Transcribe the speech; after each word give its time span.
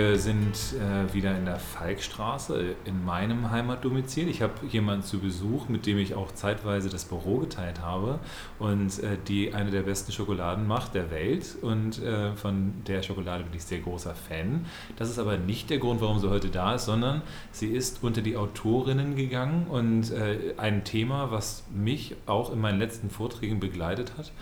Wir 0.00 0.18
sind 0.18 0.54
äh, 0.54 1.12
wieder 1.12 1.36
in 1.36 1.44
der 1.44 1.58
Falkstraße 1.58 2.74
in 2.86 3.04
meinem 3.04 3.50
Heimatdomizil. 3.50 4.28
Ich 4.30 4.40
habe 4.40 4.54
jemanden 4.70 5.04
zu 5.04 5.18
Besuch, 5.18 5.68
mit 5.68 5.84
dem 5.84 5.98
ich 5.98 6.14
auch 6.14 6.32
zeitweise 6.32 6.88
das 6.88 7.04
Büro 7.04 7.36
geteilt 7.36 7.82
habe 7.82 8.18
und 8.58 8.98
äh, 9.00 9.18
die 9.28 9.52
eine 9.52 9.70
der 9.70 9.82
besten 9.82 10.10
Schokoladen 10.10 10.66
macht 10.66 10.94
der 10.94 11.10
Welt 11.10 11.54
und 11.60 12.02
äh, 12.02 12.32
von 12.34 12.72
der 12.86 13.02
Schokolade 13.02 13.44
bin 13.44 13.52
ich 13.52 13.62
sehr 13.62 13.80
großer 13.80 14.14
Fan. 14.14 14.64
Das 14.96 15.10
ist 15.10 15.18
aber 15.18 15.36
nicht 15.36 15.68
der 15.68 15.76
Grund, 15.76 16.00
warum 16.00 16.18
sie 16.18 16.30
heute 16.30 16.48
da 16.48 16.76
ist, 16.76 16.86
sondern 16.86 17.20
sie 17.52 17.68
ist 17.68 18.02
unter 18.02 18.22
die 18.22 18.38
Autorinnen 18.38 19.16
gegangen 19.16 19.66
und 19.68 20.12
äh, 20.12 20.54
ein 20.56 20.82
Thema, 20.84 21.30
was 21.30 21.64
mich 21.74 22.16
auch 22.24 22.50
in 22.50 22.58
meinen 22.58 22.78
letzten 22.78 23.10
Vorträgen 23.10 23.60
begleitet 23.60 24.12
hat 24.16 24.32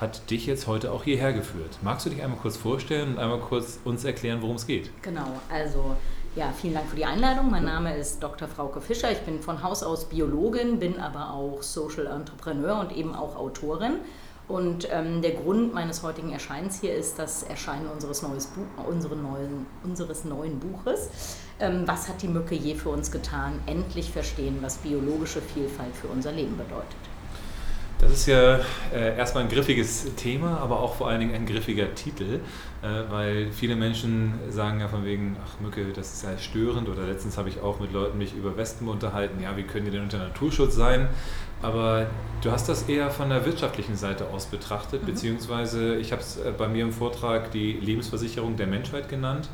hat 0.00 0.30
dich 0.30 0.46
jetzt 0.46 0.66
heute 0.66 0.92
auch 0.92 1.04
hierher 1.04 1.32
geführt. 1.32 1.78
Magst 1.82 2.06
du 2.06 2.10
dich 2.10 2.22
einmal 2.22 2.38
kurz 2.38 2.56
vorstellen 2.56 3.14
und 3.14 3.18
einmal 3.18 3.38
kurz 3.38 3.78
uns 3.84 4.04
erklären, 4.04 4.42
worum 4.42 4.56
es 4.56 4.66
geht? 4.66 4.90
Genau, 5.02 5.40
also 5.48 5.96
ja, 6.36 6.52
vielen 6.52 6.74
Dank 6.74 6.88
für 6.88 6.96
die 6.96 7.04
Einladung. 7.04 7.50
Mein 7.50 7.64
Name 7.64 7.96
ist 7.96 8.20
Dr. 8.20 8.48
Frauke 8.48 8.80
Fischer. 8.80 9.12
Ich 9.12 9.20
bin 9.20 9.40
von 9.40 9.62
Haus 9.62 9.84
aus 9.84 10.06
Biologin, 10.06 10.80
bin 10.80 10.98
aber 10.98 11.30
auch 11.30 11.62
Social 11.62 12.06
Entrepreneur 12.06 12.80
und 12.80 12.90
eben 12.96 13.14
auch 13.14 13.36
Autorin. 13.36 13.98
Und 14.48 14.88
ähm, 14.90 15.22
der 15.22 15.30
Grund 15.30 15.72
meines 15.72 16.02
heutigen 16.02 16.32
Erscheinens 16.32 16.80
hier 16.80 16.94
ist 16.94 17.18
das 17.18 17.44
Erscheinen 17.44 17.86
unseres, 17.86 18.20
neues 18.22 18.46
Buch, 18.48 18.84
unsere 18.86 19.16
neuen, 19.16 19.64
unseres 19.84 20.24
neuen 20.24 20.58
Buches. 20.58 21.08
Ähm, 21.60 21.84
was 21.86 22.08
hat 22.08 22.20
die 22.20 22.28
Mücke 22.28 22.54
je 22.54 22.74
für 22.74 22.90
uns 22.90 23.10
getan? 23.10 23.60
Endlich 23.66 24.10
verstehen, 24.10 24.58
was 24.60 24.76
biologische 24.78 25.40
Vielfalt 25.40 25.94
für 25.94 26.08
unser 26.08 26.32
Leben 26.32 26.58
bedeutet. 26.58 27.13
Das 27.98 28.12
ist 28.12 28.26
ja 28.26 28.60
äh, 28.92 29.16
erstmal 29.16 29.44
ein 29.44 29.48
griffiges 29.48 30.14
Thema, 30.16 30.58
aber 30.58 30.80
auch 30.80 30.96
vor 30.96 31.08
allen 31.08 31.20
Dingen 31.20 31.34
ein 31.34 31.46
griffiger 31.46 31.94
Titel, 31.94 32.40
äh, 32.82 32.86
weil 33.08 33.50
viele 33.52 33.76
Menschen 33.76 34.34
sagen 34.50 34.80
ja 34.80 34.88
von 34.88 35.04
wegen, 35.04 35.36
ach 35.44 35.60
Mücke, 35.60 35.86
das 35.94 36.12
ist 36.12 36.24
ja 36.24 36.36
störend 36.36 36.88
oder 36.88 37.06
letztens 37.06 37.38
habe 37.38 37.48
ich 37.48 37.60
auch 37.60 37.80
mit 37.80 37.92
Leuten 37.92 38.18
mich 38.18 38.34
über 38.34 38.56
Wespen 38.56 38.88
unterhalten, 38.88 39.42
ja, 39.42 39.56
wie 39.56 39.62
können 39.62 39.86
die 39.86 39.90
denn 39.90 40.02
unter 40.02 40.18
Naturschutz 40.18 40.74
sein? 40.74 41.08
Aber 41.62 42.08
du 42.42 42.50
hast 42.50 42.68
das 42.68 42.82
eher 42.88 43.10
von 43.10 43.30
der 43.30 43.46
wirtschaftlichen 43.46 43.96
Seite 43.96 44.26
aus 44.26 44.46
betrachtet, 44.46 45.02
mhm. 45.02 45.06
beziehungsweise 45.06 45.96
ich 45.96 46.12
habe 46.12 46.20
es 46.20 46.36
äh, 46.36 46.52
bei 46.56 46.68
mir 46.68 46.84
im 46.84 46.92
Vortrag 46.92 47.52
die 47.52 47.72
Lebensversicherung 47.72 48.56
der 48.56 48.66
Menschheit 48.66 49.08
genannt. 49.08 49.48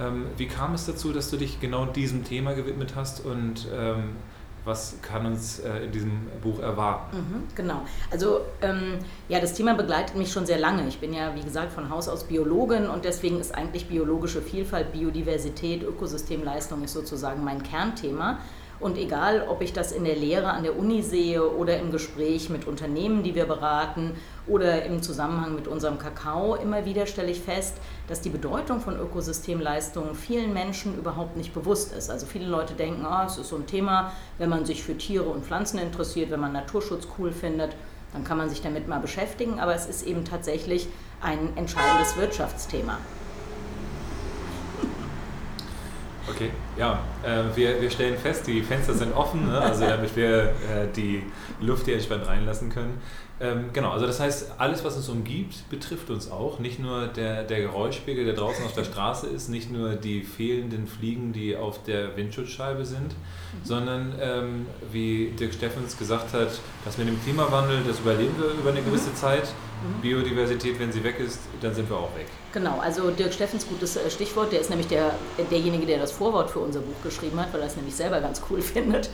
Ähm, 0.00 0.26
wie 0.36 0.46
kam 0.46 0.74
es 0.74 0.86
dazu, 0.86 1.12
dass 1.12 1.30
du 1.30 1.36
dich 1.36 1.60
genau 1.60 1.86
diesem 1.86 2.24
Thema 2.24 2.54
gewidmet 2.54 2.94
hast 2.96 3.24
und 3.24 3.68
ähm, 3.72 4.16
was 4.64 4.96
kann 5.02 5.26
uns 5.26 5.58
äh, 5.60 5.84
in 5.84 5.92
diesem 5.92 6.26
Buch 6.42 6.58
erwarten? 6.58 7.16
Mhm, 7.16 7.42
genau. 7.54 7.82
Also 8.10 8.40
ähm, 8.62 8.98
ja, 9.28 9.40
das 9.40 9.54
Thema 9.54 9.74
begleitet 9.74 10.16
mich 10.16 10.32
schon 10.32 10.46
sehr 10.46 10.58
lange. 10.58 10.86
Ich 10.88 11.00
bin 11.00 11.12
ja, 11.12 11.34
wie 11.34 11.42
gesagt, 11.42 11.72
von 11.72 11.90
Haus 11.90 12.08
aus 12.08 12.24
Biologin 12.24 12.88
und 12.88 13.04
deswegen 13.04 13.40
ist 13.40 13.54
eigentlich 13.54 13.86
biologische 13.86 14.40
Vielfalt, 14.40 14.92
Biodiversität, 14.92 15.82
Ökosystemleistung 15.82 16.82
ist 16.84 16.94
sozusagen 16.94 17.44
mein 17.44 17.62
Kernthema. 17.62 18.38
Und 18.80 18.98
egal, 18.98 19.46
ob 19.48 19.62
ich 19.62 19.72
das 19.72 19.92
in 19.92 20.04
der 20.04 20.16
Lehre 20.16 20.50
an 20.50 20.62
der 20.64 20.76
Uni 20.78 21.02
sehe 21.02 21.48
oder 21.48 21.78
im 21.78 21.90
Gespräch 21.90 22.50
mit 22.50 22.66
Unternehmen, 22.66 23.22
die 23.22 23.34
wir 23.34 23.46
beraten 23.46 24.12
oder 24.46 24.84
im 24.84 25.02
Zusammenhang 25.02 25.54
mit 25.54 25.68
unserem 25.68 25.98
Kakao, 25.98 26.56
immer 26.56 26.84
wieder 26.84 27.06
stelle 27.06 27.30
ich 27.30 27.40
fest, 27.40 27.76
dass 28.08 28.20
die 28.20 28.30
Bedeutung 28.30 28.80
von 28.80 28.98
Ökosystemleistungen 28.98 30.14
vielen 30.14 30.52
Menschen 30.52 30.98
überhaupt 30.98 31.36
nicht 31.36 31.54
bewusst 31.54 31.92
ist. 31.92 32.10
Also 32.10 32.26
viele 32.26 32.46
Leute 32.46 32.74
denken, 32.74 33.06
oh, 33.08 33.26
es 33.26 33.38
ist 33.38 33.48
so 33.48 33.56
ein 33.56 33.66
Thema, 33.66 34.12
wenn 34.38 34.50
man 34.50 34.66
sich 34.66 34.82
für 34.82 34.96
Tiere 34.96 35.24
und 35.24 35.44
Pflanzen 35.44 35.78
interessiert, 35.78 36.30
wenn 36.30 36.40
man 36.40 36.52
Naturschutz 36.52 37.06
cool 37.18 37.32
findet, 37.32 37.76
dann 38.12 38.24
kann 38.24 38.38
man 38.38 38.48
sich 38.48 38.62
damit 38.62 38.88
mal 38.88 39.00
beschäftigen. 39.00 39.60
Aber 39.60 39.74
es 39.74 39.86
ist 39.86 40.06
eben 40.06 40.24
tatsächlich 40.24 40.88
ein 41.20 41.56
entscheidendes 41.56 42.16
Wirtschaftsthema. 42.16 42.98
Okay, 46.28 46.50
ja, 46.78 47.00
äh, 47.22 47.54
wir, 47.54 47.80
wir 47.82 47.90
stellen 47.90 48.16
fest, 48.16 48.46
die 48.46 48.62
Fenster 48.62 48.94
sind 48.94 49.12
offen, 49.12 49.46
ne? 49.46 49.60
also 49.60 49.84
damit 49.86 50.16
wir 50.16 50.44
äh, 50.44 50.86
die 50.96 51.22
Luft 51.60 51.84
hier 51.84 51.94
entspannt 51.94 52.26
reinlassen 52.26 52.70
können. 52.70 53.00
Ähm, 53.40 53.70
genau, 53.72 53.90
also 53.90 54.06
das 54.06 54.20
heißt, 54.20 54.52
alles, 54.58 54.84
was 54.84 54.96
uns 54.96 55.08
umgibt, 55.08 55.68
betrifft 55.68 56.08
uns 56.08 56.30
auch. 56.30 56.60
Nicht 56.60 56.78
nur 56.78 57.08
der, 57.08 57.42
der 57.42 57.62
Geräuschpegel, 57.62 58.24
der 58.24 58.34
draußen 58.34 58.64
auf 58.64 58.74
der 58.74 58.84
Straße 58.84 59.26
ist, 59.26 59.48
nicht 59.48 59.72
nur 59.72 59.96
die 59.96 60.22
fehlenden 60.22 60.86
Fliegen, 60.86 61.32
die 61.32 61.56
auf 61.56 61.82
der 61.82 62.16
Windschutzscheibe 62.16 62.84
sind, 62.84 63.08
mhm. 63.08 63.64
sondern 63.64 64.14
ähm, 64.20 64.66
wie 64.92 65.32
Dirk 65.38 65.52
Steffens 65.52 65.98
gesagt 65.98 66.32
hat, 66.32 66.60
dass 66.84 66.96
mit 66.96 67.08
dem 67.08 67.20
Klimawandel, 67.22 67.82
das 67.86 67.98
überleben 68.00 68.34
wir 68.38 68.52
über 68.52 68.70
eine 68.70 68.82
gewisse 68.82 69.10
mhm. 69.10 69.16
Zeit. 69.16 69.48
Mhm. 69.82 70.00
Biodiversität, 70.00 70.78
wenn 70.78 70.92
sie 70.92 71.02
weg 71.02 71.18
ist, 71.18 71.40
dann 71.60 71.74
sind 71.74 71.88
wir 71.90 71.96
auch 71.96 72.14
weg. 72.16 72.26
Genau, 72.52 72.78
also 72.78 73.10
Dirk 73.10 73.32
Steffens, 73.32 73.66
gutes 73.66 73.96
äh, 73.96 74.10
Stichwort, 74.10 74.52
der 74.52 74.60
ist 74.60 74.70
nämlich 74.70 74.88
der, 74.88 75.14
derjenige, 75.50 75.86
der 75.86 75.98
das 75.98 76.12
Vorwort 76.12 76.50
für 76.50 76.60
unser 76.60 76.80
Buch 76.80 77.02
geschrieben 77.02 77.38
hat, 77.40 77.52
weil 77.52 77.60
er 77.60 77.66
es 77.66 77.76
nämlich 77.76 77.94
selber 77.94 78.20
ganz 78.20 78.40
cool 78.48 78.62
findet. 78.62 79.10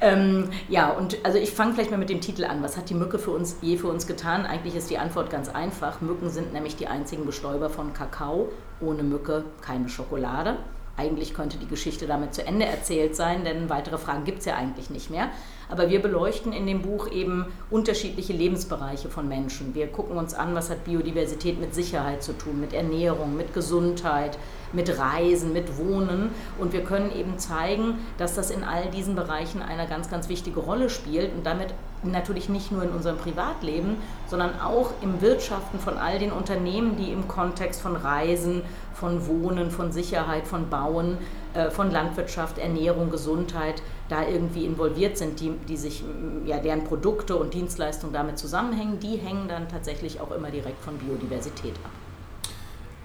Ähm, 0.00 0.50
ja, 0.68 0.90
und 0.90 1.18
also 1.24 1.38
ich 1.38 1.52
fange 1.52 1.74
vielleicht 1.74 1.90
mal 1.90 1.96
mit 1.96 2.10
dem 2.10 2.20
Titel 2.20 2.44
an. 2.44 2.62
Was 2.62 2.76
hat 2.76 2.90
die 2.90 2.94
Mücke 2.94 3.18
für 3.18 3.30
uns 3.30 3.56
je 3.62 3.76
für 3.76 3.88
uns 3.88 4.06
getan? 4.06 4.46
Eigentlich 4.46 4.74
ist 4.74 4.90
die 4.90 4.98
Antwort 4.98 5.30
ganz 5.30 5.48
einfach. 5.48 6.00
Mücken 6.00 6.30
sind 6.30 6.52
nämlich 6.52 6.76
die 6.76 6.86
einzigen 6.86 7.24
Bestäuber 7.24 7.70
von 7.70 7.92
Kakao. 7.92 8.50
Ohne 8.80 9.02
Mücke 9.02 9.44
keine 9.60 9.88
Schokolade. 9.88 10.58
Eigentlich 10.96 11.32
könnte 11.32 11.56
die 11.56 11.66
Geschichte 11.66 12.06
damit 12.06 12.34
zu 12.34 12.46
Ende 12.46 12.66
erzählt 12.66 13.16
sein, 13.16 13.44
denn 13.44 13.70
weitere 13.70 13.96
Fragen 13.96 14.24
gibt 14.24 14.40
es 14.40 14.44
ja 14.44 14.56
eigentlich 14.56 14.90
nicht 14.90 15.10
mehr. 15.10 15.30
Aber 15.70 15.88
wir 15.88 16.02
beleuchten 16.02 16.52
in 16.52 16.66
dem 16.66 16.82
Buch 16.82 17.10
eben 17.10 17.46
unterschiedliche 17.70 18.34
Lebensbereiche 18.34 19.08
von 19.08 19.26
Menschen. 19.26 19.74
Wir 19.74 19.86
gucken 19.86 20.18
uns 20.18 20.34
an, 20.34 20.54
was 20.54 20.68
hat 20.68 20.84
Biodiversität 20.84 21.58
mit 21.58 21.74
Sicherheit 21.74 22.22
zu 22.22 22.36
tun, 22.36 22.60
mit 22.60 22.74
Ernährung, 22.74 23.36
mit 23.36 23.54
Gesundheit, 23.54 24.36
mit 24.74 24.98
Reisen, 24.98 25.54
mit 25.54 25.78
Wohnen. 25.78 26.30
Und 26.58 26.74
wir 26.74 26.84
können 26.84 27.10
eben 27.16 27.38
zeigen, 27.38 27.94
dass 28.18 28.34
das 28.34 28.50
in 28.50 28.62
all 28.62 28.90
diesen 28.90 29.14
Bereichen 29.14 29.62
eine 29.62 29.88
ganz, 29.88 30.10
ganz 30.10 30.28
wichtige 30.28 30.60
Rolle 30.60 30.90
spielt 30.90 31.32
und 31.34 31.46
damit 31.46 31.68
natürlich 32.02 32.48
nicht 32.48 32.72
nur 32.72 32.82
in 32.82 32.90
unserem 32.90 33.16
Privatleben, 33.16 33.96
sondern 34.26 34.60
auch 34.60 34.90
im 35.02 35.20
Wirtschaften 35.20 35.78
von 35.78 35.96
all 35.96 36.18
den 36.18 36.32
Unternehmen, 36.32 36.96
die 36.96 37.12
im 37.12 37.28
Kontext 37.28 37.80
von 37.80 37.96
Reisen, 37.96 38.62
von 39.02 39.26
Wohnen, 39.26 39.72
von 39.72 39.90
Sicherheit, 39.90 40.46
von 40.46 40.70
Bauen, 40.70 41.18
äh, 41.54 41.70
von 41.70 41.90
Landwirtschaft, 41.90 42.56
Ernährung, 42.58 43.10
Gesundheit 43.10 43.82
da 44.08 44.28
irgendwie 44.28 44.64
involviert 44.64 45.18
sind, 45.18 45.40
die, 45.40 45.50
die 45.68 45.76
sich, 45.76 46.04
ja, 46.46 46.58
deren 46.60 46.84
Produkte 46.84 47.34
und 47.34 47.52
Dienstleistungen 47.52 48.12
damit 48.12 48.38
zusammenhängen, 48.38 49.00
die 49.00 49.16
hängen 49.16 49.48
dann 49.48 49.68
tatsächlich 49.68 50.20
auch 50.20 50.30
immer 50.30 50.50
direkt 50.50 50.80
von 50.84 50.96
Biodiversität 50.98 51.74
ab. 51.84 52.01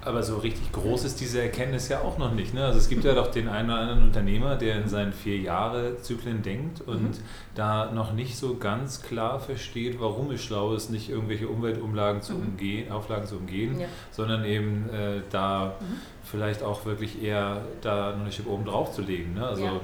Aber 0.07 0.23
so 0.23 0.37
richtig 0.37 0.71
groß 0.71 1.03
ist 1.03 1.19
diese 1.19 1.41
Erkenntnis 1.41 1.89
ja 1.89 1.99
auch 1.99 2.17
noch 2.17 2.33
nicht. 2.33 2.53
Ne? 2.53 2.63
Also 2.63 2.79
es 2.79 2.87
gibt 2.87 3.03
ja 3.03 3.13
doch 3.13 3.29
den 3.29 3.49
einen 3.49 3.69
oder 3.69 3.79
anderen 3.79 4.03
Unternehmer, 4.03 4.55
der 4.55 4.77
in 4.81 4.87
seinen 4.87 5.11
vier 5.11 5.37
Jahre 5.37 6.01
Zyklen 6.01 6.41
denkt 6.41 6.79
und 6.79 7.01
mhm. 7.01 7.23
da 7.55 7.91
noch 7.91 8.13
nicht 8.13 8.37
so 8.37 8.55
ganz 8.55 9.01
klar 9.01 9.41
versteht, 9.41 9.99
warum 9.99 10.31
es 10.31 10.41
schlau 10.41 10.73
ist, 10.73 10.91
nicht 10.91 11.09
irgendwelche 11.09 11.49
Umweltumlagen 11.49 12.21
zu 12.21 12.35
mhm. 12.35 12.47
umgehen, 12.47 12.89
Auflagen 12.89 13.27
zu 13.27 13.35
umgehen, 13.35 13.81
ja. 13.81 13.87
sondern 14.11 14.45
eben 14.45 14.89
äh, 14.91 15.21
da 15.29 15.75
mhm. 15.81 15.97
vielleicht 16.23 16.63
auch 16.63 16.85
wirklich 16.85 17.21
eher 17.21 17.63
da 17.81 18.11
noch 18.11 18.21
eine 18.21 18.31
Schippe 18.31 18.49
oben 18.49 18.63
drauf 18.63 18.93
zu 18.93 19.01
legen. 19.01 19.33
Ne? 19.33 19.45
Also 19.45 19.65
ja. 19.65 19.81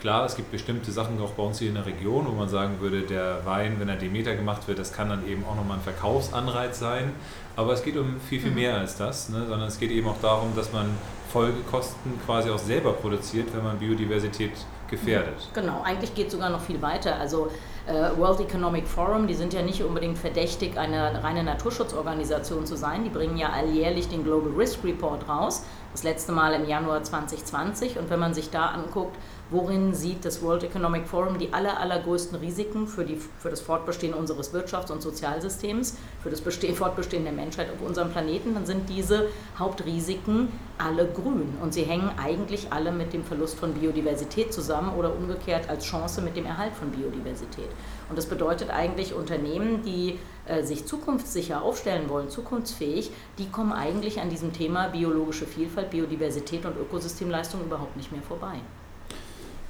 klar, 0.00 0.24
es 0.24 0.36
gibt 0.36 0.52
bestimmte 0.52 0.90
Sachen 0.90 1.20
auch 1.20 1.32
bei 1.32 1.42
uns 1.42 1.58
hier 1.58 1.68
in 1.68 1.74
der 1.74 1.84
Region, 1.84 2.26
wo 2.26 2.32
man 2.32 2.48
sagen 2.48 2.80
würde, 2.80 3.02
der 3.02 3.44
Wein, 3.44 3.76
wenn 3.78 3.90
er 3.90 3.96
Demeter 3.96 4.34
gemacht 4.34 4.66
wird, 4.68 4.78
das 4.78 4.94
kann 4.94 5.10
dann 5.10 5.28
eben 5.28 5.44
auch 5.44 5.54
nochmal 5.54 5.76
ein 5.76 5.82
Verkaufsanreiz 5.82 6.78
sein. 6.78 7.12
Aber 7.56 7.72
es 7.72 7.82
geht 7.82 7.96
um 7.96 8.20
viel, 8.20 8.40
viel 8.40 8.50
mhm. 8.50 8.56
mehr 8.56 8.76
als 8.76 8.96
das, 8.96 9.30
ne? 9.30 9.46
sondern 9.46 9.68
es 9.68 9.78
geht 9.78 9.90
eben 9.90 10.06
auch 10.06 10.20
darum, 10.20 10.54
dass 10.54 10.72
man 10.72 10.90
Folgekosten 11.32 12.12
quasi 12.24 12.50
auch 12.50 12.58
selber 12.58 12.92
produziert, 12.92 13.48
wenn 13.54 13.64
man 13.64 13.78
Biodiversität 13.78 14.52
gefährdet. 14.88 15.48
Genau, 15.54 15.82
eigentlich 15.82 16.14
geht 16.14 16.26
es 16.26 16.32
sogar 16.34 16.50
noch 16.50 16.60
viel 16.60 16.80
weiter. 16.80 17.16
Also 17.18 17.50
World 17.86 18.40
Economic 18.40 18.86
Forum, 18.88 19.28
die 19.28 19.34
sind 19.34 19.52
ja 19.52 19.62
nicht 19.62 19.82
unbedingt 19.82 20.18
verdächtig, 20.18 20.76
eine 20.76 21.22
reine 21.22 21.44
Naturschutzorganisation 21.44 22.66
zu 22.66 22.76
sein. 22.76 23.04
Die 23.04 23.10
bringen 23.10 23.36
ja 23.36 23.50
alljährlich 23.50 24.08
den 24.08 24.24
Global 24.24 24.52
Risk 24.56 24.82
Report 24.82 25.28
raus, 25.28 25.62
das 25.92 26.02
letzte 26.02 26.32
Mal 26.32 26.52
im 26.54 26.68
Januar 26.68 27.04
2020. 27.04 27.98
Und 27.98 28.10
wenn 28.10 28.18
man 28.18 28.34
sich 28.34 28.50
da 28.50 28.66
anguckt, 28.66 29.16
worin 29.50 29.94
sieht 29.94 30.24
das 30.24 30.42
World 30.42 30.64
Economic 30.64 31.06
Forum 31.06 31.38
die 31.38 31.52
aller, 31.52 31.78
allergrößten 31.78 32.38
Risiken 32.38 32.88
für, 32.88 33.04
die, 33.04 33.16
für 33.38 33.50
das 33.50 33.60
Fortbestehen 33.60 34.14
unseres 34.14 34.52
Wirtschafts- 34.52 34.90
und 34.90 35.00
Sozialsystems, 35.00 35.96
für 36.22 36.30
das 36.30 36.40
Bestehen, 36.40 36.74
Fortbestehen 36.74 37.22
der 37.22 37.32
Menschheit 37.32 37.68
auf 37.72 37.86
unserem 37.86 38.10
Planeten, 38.10 38.54
dann 38.54 38.66
sind 38.66 38.88
diese 38.88 39.28
Hauptrisiken 39.58 40.48
alle 40.78 41.06
grün. 41.06 41.56
Und 41.62 41.72
sie 41.72 41.84
hängen 41.84 42.10
eigentlich 42.22 42.72
alle 42.72 42.90
mit 42.90 43.12
dem 43.12 43.24
Verlust 43.24 43.58
von 43.58 43.74
Biodiversität 43.74 44.52
zusammen 44.52 44.92
oder 44.96 45.14
umgekehrt 45.14 45.70
als 45.70 45.84
Chance 45.84 46.20
mit 46.20 46.36
dem 46.36 46.46
Erhalt 46.46 46.74
von 46.74 46.90
Biodiversität. 46.90 47.68
Und 48.08 48.16
das 48.16 48.26
bedeutet 48.26 48.70
eigentlich, 48.70 49.14
Unternehmen, 49.14 49.82
die 49.82 50.18
äh, 50.46 50.62
sich 50.62 50.86
zukunftssicher 50.86 51.62
aufstellen 51.62 52.08
wollen, 52.08 52.30
zukunftsfähig, 52.30 53.10
die 53.38 53.48
kommen 53.48 53.72
eigentlich 53.72 54.20
an 54.20 54.30
diesem 54.30 54.52
Thema 54.52 54.88
biologische 54.88 55.46
Vielfalt, 55.46 55.90
Biodiversität 55.90 56.64
und 56.64 56.76
Ökosystemleistung 56.76 57.62
überhaupt 57.62 57.96
nicht 57.96 58.12
mehr 58.12 58.22
vorbei. 58.22 58.60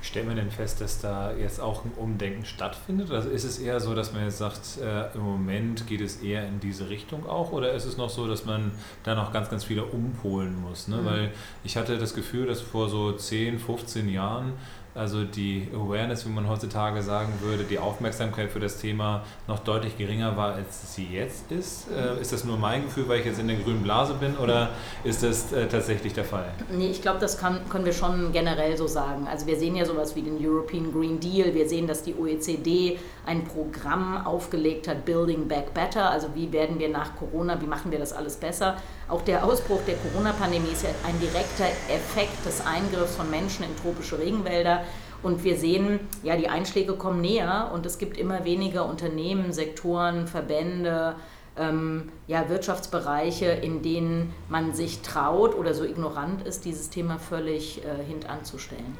Stellen 0.02 0.28
wir 0.28 0.36
denn 0.36 0.52
fest, 0.52 0.80
dass 0.80 1.00
da 1.00 1.32
jetzt 1.32 1.60
auch 1.60 1.84
ein 1.84 1.90
Umdenken 1.96 2.44
stattfindet? 2.44 3.10
Also 3.10 3.28
ist 3.28 3.42
es 3.42 3.58
eher 3.58 3.80
so, 3.80 3.92
dass 3.94 4.12
man 4.12 4.22
jetzt 4.22 4.38
sagt, 4.38 4.78
äh, 4.80 5.12
im 5.14 5.22
Moment 5.22 5.86
geht 5.88 6.00
es 6.00 6.22
eher 6.22 6.46
in 6.46 6.60
diese 6.60 6.88
Richtung 6.88 7.26
auch? 7.26 7.50
Oder 7.50 7.72
ist 7.72 7.86
es 7.86 7.96
noch 7.96 8.08
so, 8.08 8.28
dass 8.28 8.44
man 8.44 8.70
da 9.02 9.16
noch 9.16 9.32
ganz, 9.32 9.50
ganz 9.50 9.64
viele 9.64 9.84
umpolen 9.84 10.60
muss? 10.62 10.86
Ne? 10.86 10.98
Mhm. 10.98 11.04
Weil 11.06 11.32
ich 11.64 11.76
hatte 11.76 11.98
das 11.98 12.14
Gefühl, 12.14 12.46
dass 12.46 12.60
vor 12.60 12.88
so 12.88 13.12
10, 13.12 13.58
15 13.58 14.08
Jahren 14.08 14.52
also 14.96 15.24
die 15.24 15.68
Awareness, 15.74 16.26
wie 16.26 16.30
man 16.30 16.48
heutzutage 16.48 17.02
sagen 17.02 17.32
würde, 17.40 17.64
die 17.64 17.78
Aufmerksamkeit 17.78 18.50
für 18.50 18.60
das 18.60 18.78
Thema 18.78 19.22
noch 19.46 19.58
deutlich 19.58 19.98
geringer 19.98 20.36
war, 20.36 20.54
als 20.54 20.94
sie 20.94 21.06
jetzt 21.06 21.52
ist. 21.52 21.90
Äh, 21.90 22.20
ist 22.20 22.32
das 22.32 22.44
nur 22.44 22.56
mein 22.56 22.84
Gefühl, 22.84 23.08
weil 23.08 23.20
ich 23.20 23.26
jetzt 23.26 23.38
in 23.38 23.48
der 23.48 23.56
grünen 23.56 23.82
Blase 23.82 24.14
bin 24.14 24.36
oder 24.36 24.70
ist 25.04 25.22
das 25.22 25.52
äh, 25.52 25.66
tatsächlich 25.68 26.14
der 26.14 26.24
Fall? 26.24 26.46
Nee, 26.70 26.88
ich 26.88 27.02
glaube, 27.02 27.18
das 27.20 27.38
kann, 27.38 27.60
können 27.68 27.84
wir 27.84 27.92
schon 27.92 28.32
generell 28.32 28.76
so 28.76 28.86
sagen. 28.86 29.26
Also 29.30 29.46
wir 29.46 29.56
sehen 29.56 29.76
ja 29.76 29.84
sowas 29.84 30.16
wie 30.16 30.22
den 30.22 30.38
European 30.40 30.92
Green 30.92 31.20
Deal, 31.20 31.54
wir 31.54 31.68
sehen, 31.68 31.86
dass 31.86 32.02
die 32.02 32.14
OECD 32.14 32.98
ein 33.26 33.44
Programm 33.44 34.26
aufgelegt 34.26 34.88
hat, 34.88 35.04
Building 35.04 35.48
Back 35.48 35.74
Better, 35.74 36.10
also 36.10 36.28
wie 36.34 36.52
werden 36.52 36.78
wir 36.78 36.88
nach 36.88 37.16
Corona, 37.16 37.60
wie 37.60 37.66
machen 37.66 37.90
wir 37.90 37.98
das 37.98 38.12
alles 38.12 38.36
besser. 38.36 38.76
Auch 39.08 39.22
der 39.22 39.44
Ausbruch 39.44 39.80
der 39.86 39.94
Corona-Pandemie 39.96 40.72
ist 40.72 40.82
ja 40.82 40.90
ein 41.06 41.18
direkter 41.20 41.66
Effekt 41.88 42.44
des 42.44 42.66
Eingriffs 42.66 43.14
von 43.14 43.30
Menschen 43.30 43.64
in 43.64 43.76
tropische 43.76 44.18
Regenwälder. 44.18 44.82
Und 45.22 45.44
wir 45.44 45.56
sehen, 45.56 46.00
ja, 46.24 46.36
die 46.36 46.48
Einschläge 46.48 46.94
kommen 46.94 47.20
näher 47.20 47.70
und 47.72 47.86
es 47.86 47.98
gibt 47.98 48.18
immer 48.18 48.44
weniger 48.44 48.84
Unternehmen, 48.86 49.52
Sektoren, 49.52 50.26
Verbände, 50.26 51.14
ähm, 51.56 52.10
ja, 52.26 52.48
Wirtschaftsbereiche, 52.48 53.46
in 53.46 53.82
denen 53.82 54.34
man 54.48 54.74
sich 54.74 55.02
traut 55.02 55.54
oder 55.54 55.72
so 55.72 55.84
ignorant 55.84 56.46
ist, 56.46 56.64
dieses 56.64 56.90
Thema 56.90 57.18
völlig 57.18 57.82
äh, 57.84 58.04
hintanzustellen. 58.04 58.98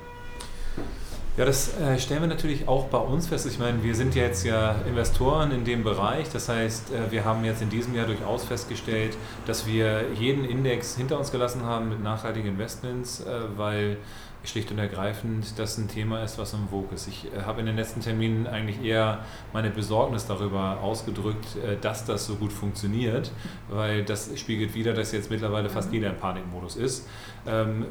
Ja, 1.37 1.45
das 1.45 1.79
äh, 1.79 1.99
stellen 1.99 2.23
wir 2.23 2.29
natürlich 2.29 2.67
auch 2.67 2.87
bei 2.87 2.97
uns 2.97 3.27
fest. 3.27 3.47
Ich 3.47 3.59
meine, 3.59 3.85
wir 3.85 3.95
sind 3.95 4.15
jetzt 4.15 4.47
ja 4.47 4.77
Investoren 4.89 5.51
in 5.51 5.65
dem 5.65 5.85
Bereich. 5.85 6.31
Das 6.31 6.49
heißt, 6.49 6.93
äh, 6.93 7.13
wir 7.13 7.27
haben 7.27 7.45
jetzt 7.45 7.61
in 7.61 7.69
diesem 7.69 7.95
Jahr 7.95 8.07
durchaus 8.07 8.47
festgestellt, 8.47 9.19
dass 9.45 9.67
wir 9.67 10.13
jeden 10.15 10.47
Index 10.47 10.97
hinter 10.97 11.19
uns 11.19 11.31
gelassen 11.31 11.63
haben 11.63 11.91
mit 11.91 12.03
nachhaltigen 12.03 12.49
Investments, 12.49 13.21
äh, 13.21 13.41
weil 13.55 13.99
schlicht 14.45 14.71
und 14.71 14.79
ergreifend 14.79 15.59
das 15.59 15.77
ein 15.77 15.89
Thema 15.89 16.23
ist, 16.23 16.39
was 16.39 16.55
im 16.55 16.69
Vogue 16.69 16.95
ist. 16.95 17.09
Ich 17.09 17.27
habe 17.45 17.61
in 17.61 17.67
den 17.67 17.77
letzten 17.77 18.01
Terminen 18.01 18.47
eigentlich 18.47 18.81
eher 18.81 19.25
meine 19.53 19.71
Besorgnis 19.71 20.27
darüber 20.27 20.79
ausgedrückt, 20.83 21.49
dass 21.81 22.05
das 22.05 22.27
so 22.27 22.37
gut 22.37 22.53
funktioniert, 22.53 23.33
weil 23.69 24.05
das 24.05 24.31
spiegelt 24.39 24.75
wieder, 24.75 24.95
dass 24.95 25.11
jetzt 25.11 25.33
mittlerweile 25.33 25.69
fast 25.69 25.93
jeder 25.93 26.11
im 26.11 26.17
Panikmodus 26.19 26.77
ist. 26.77 27.09
Ähm, 27.45 27.87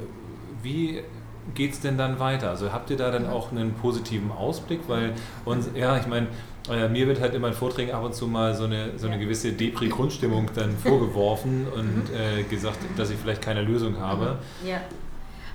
wie 0.64 1.04
geht 1.54 1.74
es 1.74 1.82
denn 1.82 1.98
dann 1.98 2.20
weiter? 2.20 2.50
Also 2.50 2.72
habt 2.72 2.90
ihr 2.90 2.98
da 2.98 3.12
dann 3.12 3.28
auch 3.28 3.52
einen 3.52 3.74
positiven 3.74 4.32
Ausblick? 4.32 4.82
Weil 4.88 5.14
uns, 5.46 5.70
ja, 5.76 5.98
ich 5.98 6.08
meine, 6.08 6.28
äh, 6.70 6.88
mir 6.90 7.08
wird 7.08 7.22
halt 7.22 7.34
immer 7.34 7.50
in 7.50 7.54
Vorträgen 7.54 7.92
ab 7.92 8.04
und 8.04 8.16
zu 8.16 8.28
mal 8.28 8.56
so 8.56 8.66
eine, 8.66 8.98
so 8.98 9.08
eine 9.08 9.20
gewisse 9.20 9.52
Depri-Grundstimmung 9.52 10.50
dann 10.56 10.76
vorgeworfen 10.78 11.68
und 11.74 12.10
mhm. 12.10 12.40
äh, 12.40 12.44
gesagt, 12.44 12.80
dass 12.98 13.10
ich 13.10 13.18
vielleicht 13.18 13.42
keine 13.42 13.62
Lösung 13.62 14.00
habe. 14.00 14.40
Ja. 14.66 14.82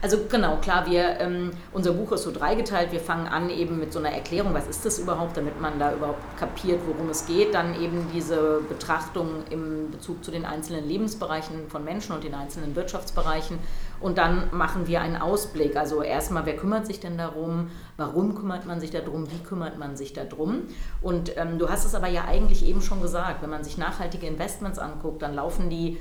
Also 0.02 0.16
genau, 0.30 0.56
klar, 0.56 0.86
wir, 0.86 1.20
ähm, 1.20 1.50
unser 1.72 1.92
Buch 1.92 2.12
ist 2.12 2.22
so 2.22 2.32
dreigeteilt. 2.32 2.90
Wir 2.90 3.00
fangen 3.00 3.26
an 3.26 3.50
eben 3.50 3.78
mit 3.78 3.92
so 3.92 3.98
einer 3.98 4.10
Erklärung, 4.10 4.54
was 4.54 4.66
ist 4.66 4.86
das 4.86 4.98
überhaupt, 4.98 5.36
damit 5.36 5.60
man 5.60 5.78
da 5.78 5.92
überhaupt 5.92 6.38
kapiert, 6.38 6.80
worum 6.86 7.10
es 7.10 7.26
geht. 7.26 7.52
Dann 7.52 7.78
eben 7.78 8.06
diese 8.14 8.62
Betrachtung 8.66 9.44
im 9.50 9.90
Bezug 9.90 10.24
zu 10.24 10.30
den 10.30 10.46
einzelnen 10.46 10.88
Lebensbereichen 10.88 11.68
von 11.68 11.84
Menschen 11.84 12.14
und 12.14 12.24
den 12.24 12.34
einzelnen 12.34 12.74
Wirtschaftsbereichen. 12.74 13.58
Und 14.00 14.16
dann 14.16 14.48
machen 14.52 14.86
wir 14.86 15.02
einen 15.02 15.16
Ausblick. 15.16 15.76
Also 15.76 16.02
erstmal, 16.02 16.46
wer 16.46 16.56
kümmert 16.56 16.86
sich 16.86 17.00
denn 17.00 17.18
darum? 17.18 17.70
Warum 17.98 18.34
kümmert 18.34 18.64
man 18.64 18.80
sich 18.80 18.90
darum? 18.90 19.30
Wie 19.30 19.40
kümmert 19.40 19.78
man 19.78 19.96
sich 19.96 20.14
darum? 20.14 20.62
Und 21.02 21.36
ähm, 21.36 21.58
du 21.58 21.68
hast 21.68 21.84
es 21.84 21.94
aber 21.94 22.08
ja 22.08 22.24
eigentlich 22.24 22.64
eben 22.64 22.80
schon 22.80 23.02
gesagt, 23.02 23.42
wenn 23.42 23.50
man 23.50 23.64
sich 23.64 23.76
nachhaltige 23.76 24.26
Investments 24.26 24.78
anguckt, 24.78 25.20
dann 25.20 25.34
laufen 25.34 25.68
die 25.68 25.98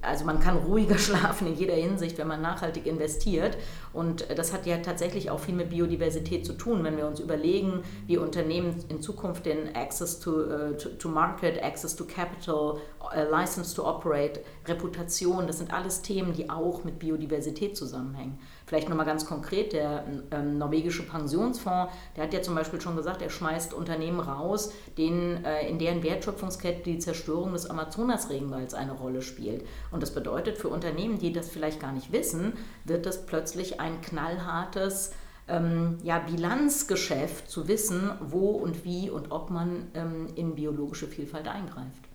also 0.00 0.24
man 0.24 0.40
kann 0.40 0.56
ruhiger 0.56 0.98
schlafen 0.98 1.46
in 1.46 1.54
jeder 1.54 1.74
Hinsicht, 1.74 2.18
wenn 2.18 2.28
man 2.28 2.42
nachhaltig 2.42 2.86
investiert. 2.86 3.56
Und 3.92 4.26
das 4.36 4.52
hat 4.52 4.66
ja 4.66 4.78
tatsächlich 4.78 5.30
auch 5.30 5.40
viel 5.40 5.54
mit 5.54 5.70
Biodiversität 5.70 6.44
zu 6.44 6.54
tun, 6.54 6.84
wenn 6.84 6.96
wir 6.96 7.06
uns 7.06 7.20
überlegen, 7.20 7.82
wie 8.06 8.18
Unternehmen 8.18 8.84
in 8.88 9.00
Zukunft 9.00 9.46
den 9.46 9.74
Access 9.74 10.20
to, 10.20 10.30
uh, 10.30 10.72
to, 10.76 10.90
to, 10.90 11.08
Market, 11.08 11.62
Access 11.62 11.94
to 11.94 12.04
Capital, 12.04 12.78
uh, 13.00 13.30
License 13.30 13.74
to 13.74 13.86
Operate, 13.86 14.40
Reputation, 14.66 15.46
das 15.46 15.58
sind 15.58 15.72
alles 15.72 16.02
Themen, 16.02 16.32
die 16.32 16.50
auch 16.50 16.84
mit 16.84 16.98
Biodiversität 16.98 17.76
zusammenhängen. 17.76 18.38
Vielleicht 18.74 18.88
nochmal 18.88 19.06
ganz 19.06 19.24
konkret, 19.24 19.72
der 19.72 20.04
ähm, 20.32 20.58
norwegische 20.58 21.04
Pensionsfonds, 21.04 21.92
der 22.16 22.24
hat 22.24 22.34
ja 22.34 22.42
zum 22.42 22.56
Beispiel 22.56 22.80
schon 22.80 22.96
gesagt, 22.96 23.22
er 23.22 23.30
schmeißt 23.30 23.72
Unternehmen 23.72 24.18
raus, 24.18 24.72
denen, 24.98 25.44
äh, 25.44 25.68
in 25.68 25.78
deren 25.78 26.02
Wertschöpfungskette 26.02 26.82
die 26.82 26.98
Zerstörung 26.98 27.52
des 27.52 27.70
Amazonasregenwalds 27.70 28.74
eine 28.74 28.90
Rolle 28.90 29.22
spielt. 29.22 29.64
Und 29.92 30.02
das 30.02 30.12
bedeutet 30.12 30.58
für 30.58 30.70
Unternehmen, 30.70 31.20
die 31.20 31.32
das 31.32 31.50
vielleicht 31.50 31.78
gar 31.78 31.92
nicht 31.92 32.10
wissen, 32.10 32.54
wird 32.82 33.06
das 33.06 33.26
plötzlich 33.26 33.78
ein 33.78 34.00
knallhartes 34.00 35.12
ähm, 35.46 35.98
ja, 36.02 36.18
Bilanzgeschäft 36.18 37.48
zu 37.48 37.68
wissen, 37.68 38.10
wo 38.22 38.48
und 38.48 38.84
wie 38.84 39.08
und 39.08 39.30
ob 39.30 39.50
man 39.50 39.86
ähm, 39.94 40.26
in 40.34 40.56
biologische 40.56 41.06
Vielfalt 41.06 41.46
eingreift. 41.46 42.08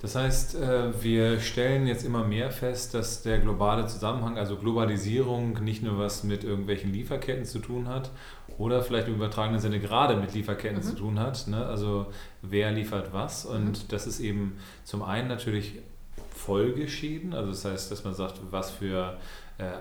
Das 0.00 0.14
heißt, 0.14 0.54
äh, 0.54 1.02
wir 1.02 1.40
stellen 1.40 1.86
jetzt 1.86 2.04
immer 2.04 2.24
mehr 2.24 2.50
fest, 2.50 2.94
dass 2.94 3.22
der 3.22 3.38
globale 3.38 3.86
Zusammenhang, 3.86 4.38
also 4.38 4.56
Globalisierung, 4.56 5.62
nicht 5.62 5.82
nur 5.82 5.98
was 5.98 6.24
mit 6.24 6.42
irgendwelchen 6.42 6.92
Lieferketten 6.92 7.44
zu 7.44 7.58
tun 7.58 7.86
hat 7.86 8.10
oder 8.56 8.82
vielleicht 8.82 9.08
im 9.08 9.14
übertragenen 9.14 9.60
Sinne 9.60 9.78
gerade 9.78 10.16
mit 10.16 10.32
Lieferketten 10.32 10.78
mhm. 10.78 10.82
zu 10.82 10.94
tun 10.94 11.20
hat. 11.20 11.46
Ne? 11.48 11.64
Also 11.66 12.06
wer 12.40 12.72
liefert 12.72 13.12
was? 13.12 13.44
Und 13.44 13.84
mhm. 13.84 13.88
das 13.88 14.06
ist 14.06 14.20
eben 14.20 14.56
zum 14.84 15.02
einen 15.02 15.28
natürlich 15.28 15.80
Folgeschäden, 16.34 17.34
also 17.34 17.50
das 17.50 17.66
heißt, 17.66 17.92
dass 17.92 18.02
man 18.04 18.14
sagt, 18.14 18.40
was 18.50 18.70
für 18.70 19.18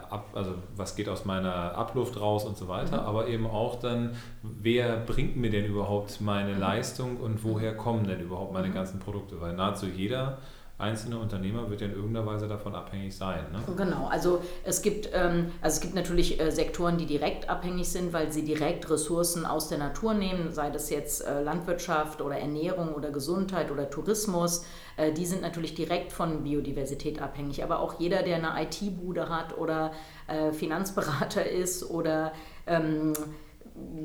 ab, 0.09 0.29
also 0.33 0.55
was 0.75 0.95
geht 0.95 1.09
aus 1.09 1.25
meiner 1.25 1.75
Abluft 1.75 2.19
raus 2.19 2.45
und 2.45 2.57
so 2.57 2.67
weiter, 2.67 3.01
mhm. 3.01 3.07
aber 3.07 3.27
eben 3.27 3.47
auch 3.47 3.79
dann, 3.79 4.15
wer 4.41 4.97
bringt 4.97 5.35
mir 5.35 5.49
denn 5.49 5.65
überhaupt 5.65 6.21
meine 6.21 6.53
mhm. 6.53 6.59
Leistung 6.59 7.17
und 7.17 7.43
woher 7.43 7.75
kommen 7.75 8.07
denn 8.07 8.19
überhaupt 8.19 8.53
meine 8.53 8.69
mhm. 8.69 8.73
ganzen 8.73 8.99
Produkte? 8.99 9.39
Weil 9.41 9.53
nahezu 9.53 9.85
jeder 9.87 10.39
einzelne 10.79 11.19
Unternehmer 11.19 11.69
wird 11.69 11.81
ja 11.81 11.87
in 11.87 11.93
irgendeiner 11.93 12.25
Weise 12.25 12.47
davon 12.47 12.73
abhängig 12.73 13.15
sein. 13.15 13.45
Ne? 13.51 13.59
Genau, 13.75 14.07
also 14.07 14.41
es 14.63 14.81
gibt, 14.81 15.09
ähm, 15.13 15.51
also 15.61 15.75
es 15.75 15.81
gibt 15.81 15.93
natürlich 15.93 16.39
äh, 16.39 16.51
Sektoren, 16.51 16.97
die 16.97 17.05
direkt 17.05 17.49
abhängig 17.49 17.89
sind, 17.89 18.13
weil 18.13 18.31
sie 18.31 18.45
direkt 18.45 18.89
Ressourcen 18.89 19.45
aus 19.45 19.67
der 19.67 19.77
Natur 19.77 20.13
nehmen, 20.13 20.53
sei 20.53 20.69
das 20.69 20.89
jetzt 20.89 21.25
äh, 21.27 21.41
Landwirtschaft 21.43 22.21
oder 22.21 22.37
Ernährung 22.37 22.93
oder 22.93 23.11
Gesundheit 23.11 23.71
oder 23.71 23.89
Tourismus. 23.89 24.65
Äh, 24.95 25.11
die 25.11 25.25
sind 25.25 25.41
natürlich 25.41 25.75
direkt 25.75 26.13
von 26.13 26.43
Biodiversität 26.43 27.21
abhängig. 27.21 27.61
Aber 27.61 27.79
auch 27.79 27.99
jeder, 27.99 28.23
der 28.23 28.37
eine 28.37 28.63
IT-Bude 28.63 29.27
hat 29.27 29.57
oder 29.57 29.91
äh, 30.27 30.53
Finanzberater 30.53 31.45
ist 31.49 31.89
oder 31.89 32.31
ähm, 32.67 33.13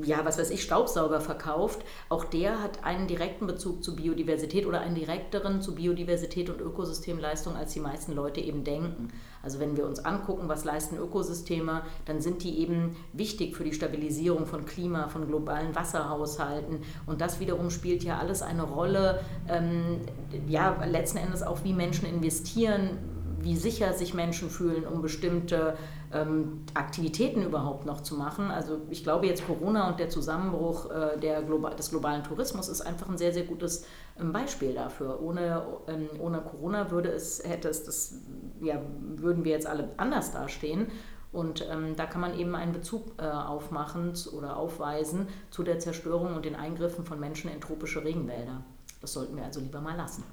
ja, 0.03 0.25
was 0.25 0.37
weiß 0.37 0.49
ich, 0.51 0.63
Staubsauger 0.63 1.21
verkauft, 1.21 1.83
auch 2.09 2.25
der 2.25 2.61
hat 2.61 2.83
einen 2.83 3.07
direkten 3.07 3.47
Bezug 3.47 3.83
zu 3.83 3.95
Biodiversität 3.95 4.65
oder 4.65 4.81
einen 4.81 4.95
direkteren 4.95 5.61
zu 5.61 5.75
Biodiversität 5.75 6.49
und 6.49 6.61
Ökosystemleistung, 6.61 7.55
als 7.55 7.73
die 7.73 7.79
meisten 7.79 8.13
Leute 8.13 8.41
eben 8.41 8.63
denken. 8.63 9.09
Also 9.41 9.59
wenn 9.59 9.77
wir 9.77 9.85
uns 9.85 10.03
angucken, 10.03 10.47
was 10.47 10.65
leisten 10.65 10.97
Ökosysteme, 10.97 11.83
dann 12.05 12.19
sind 12.19 12.43
die 12.43 12.59
eben 12.59 12.95
wichtig 13.13 13.55
für 13.55 13.63
die 13.63 13.73
Stabilisierung 13.73 14.45
von 14.45 14.65
Klima, 14.65 15.07
von 15.07 15.27
globalen 15.27 15.75
Wasserhaushalten. 15.75 16.79
Und 17.05 17.21
das 17.21 17.39
wiederum 17.39 17.69
spielt 17.69 18.03
ja 18.03 18.17
alles 18.17 18.41
eine 18.41 18.63
Rolle, 18.63 19.21
ähm, 19.47 20.01
ja, 20.47 20.83
letzten 20.85 21.17
Endes 21.17 21.43
auch, 21.43 21.63
wie 21.63 21.73
Menschen 21.73 22.07
investieren, 22.07 22.97
wie 23.45 23.55
sicher 23.55 23.93
sich 23.93 24.15
Menschen 24.15 24.49
fühlen, 24.49 24.87
um 24.87 25.03
bestimmte 25.03 25.77
ähm, 26.15 26.61
Aktivitäten 26.73 27.43
überhaupt 27.43 27.85
noch 27.85 28.01
zu 28.01 28.15
machen. 28.15 28.49
Also 28.49 28.81
ich 28.89 29.03
glaube 29.03 29.27
jetzt 29.27 29.45
Corona 29.45 29.89
und 29.89 29.99
der 29.99 30.09
Zusammenbruch 30.09 30.89
äh, 30.89 31.19
der 31.19 31.41
Global 31.43 31.75
des 31.75 31.89
globalen 31.89 32.23
Tourismus 32.23 32.69
ist 32.69 32.81
einfach 32.81 33.09
ein 33.09 33.17
sehr, 33.17 33.33
sehr 33.33 33.43
gutes 33.43 33.85
ähm, 34.19 34.31
Beispiel 34.31 34.73
dafür. 34.73 35.21
Ohne, 35.21 35.63
ähm, 35.87 36.09
ohne 36.19 36.41
Corona 36.41 36.89
würde 36.91 37.09
es, 37.09 37.43
hätte 37.45 37.67
es 37.69 37.83
das, 37.83 38.15
ja, 38.61 38.81
würden 39.15 39.43
wir 39.43 39.51
jetzt 39.51 39.67
alle 39.67 39.89
anders 39.97 40.31
dastehen. 40.31 40.87
Und 41.31 41.67
ähm, 41.69 41.97
da 41.97 42.05
kann 42.05 42.21
man 42.21 42.39
eben 42.39 42.55
einen 42.55 42.71
Bezug 42.71 43.11
äh, 43.17 43.23
aufmachen 43.27 44.13
oder 44.31 44.55
aufweisen 44.55 45.27
zu 45.49 45.63
der 45.63 45.79
Zerstörung 45.79 46.33
und 46.33 46.45
den 46.45 46.55
Eingriffen 46.55 47.03
von 47.03 47.19
Menschen 47.19 47.51
in 47.51 47.59
tropische 47.59 48.05
Regenwälder. 48.05 48.63
Das 49.01 49.11
sollten 49.11 49.35
wir 49.35 49.43
also 49.43 49.59
lieber 49.59 49.81
mal 49.81 49.97
lassen. 49.97 50.23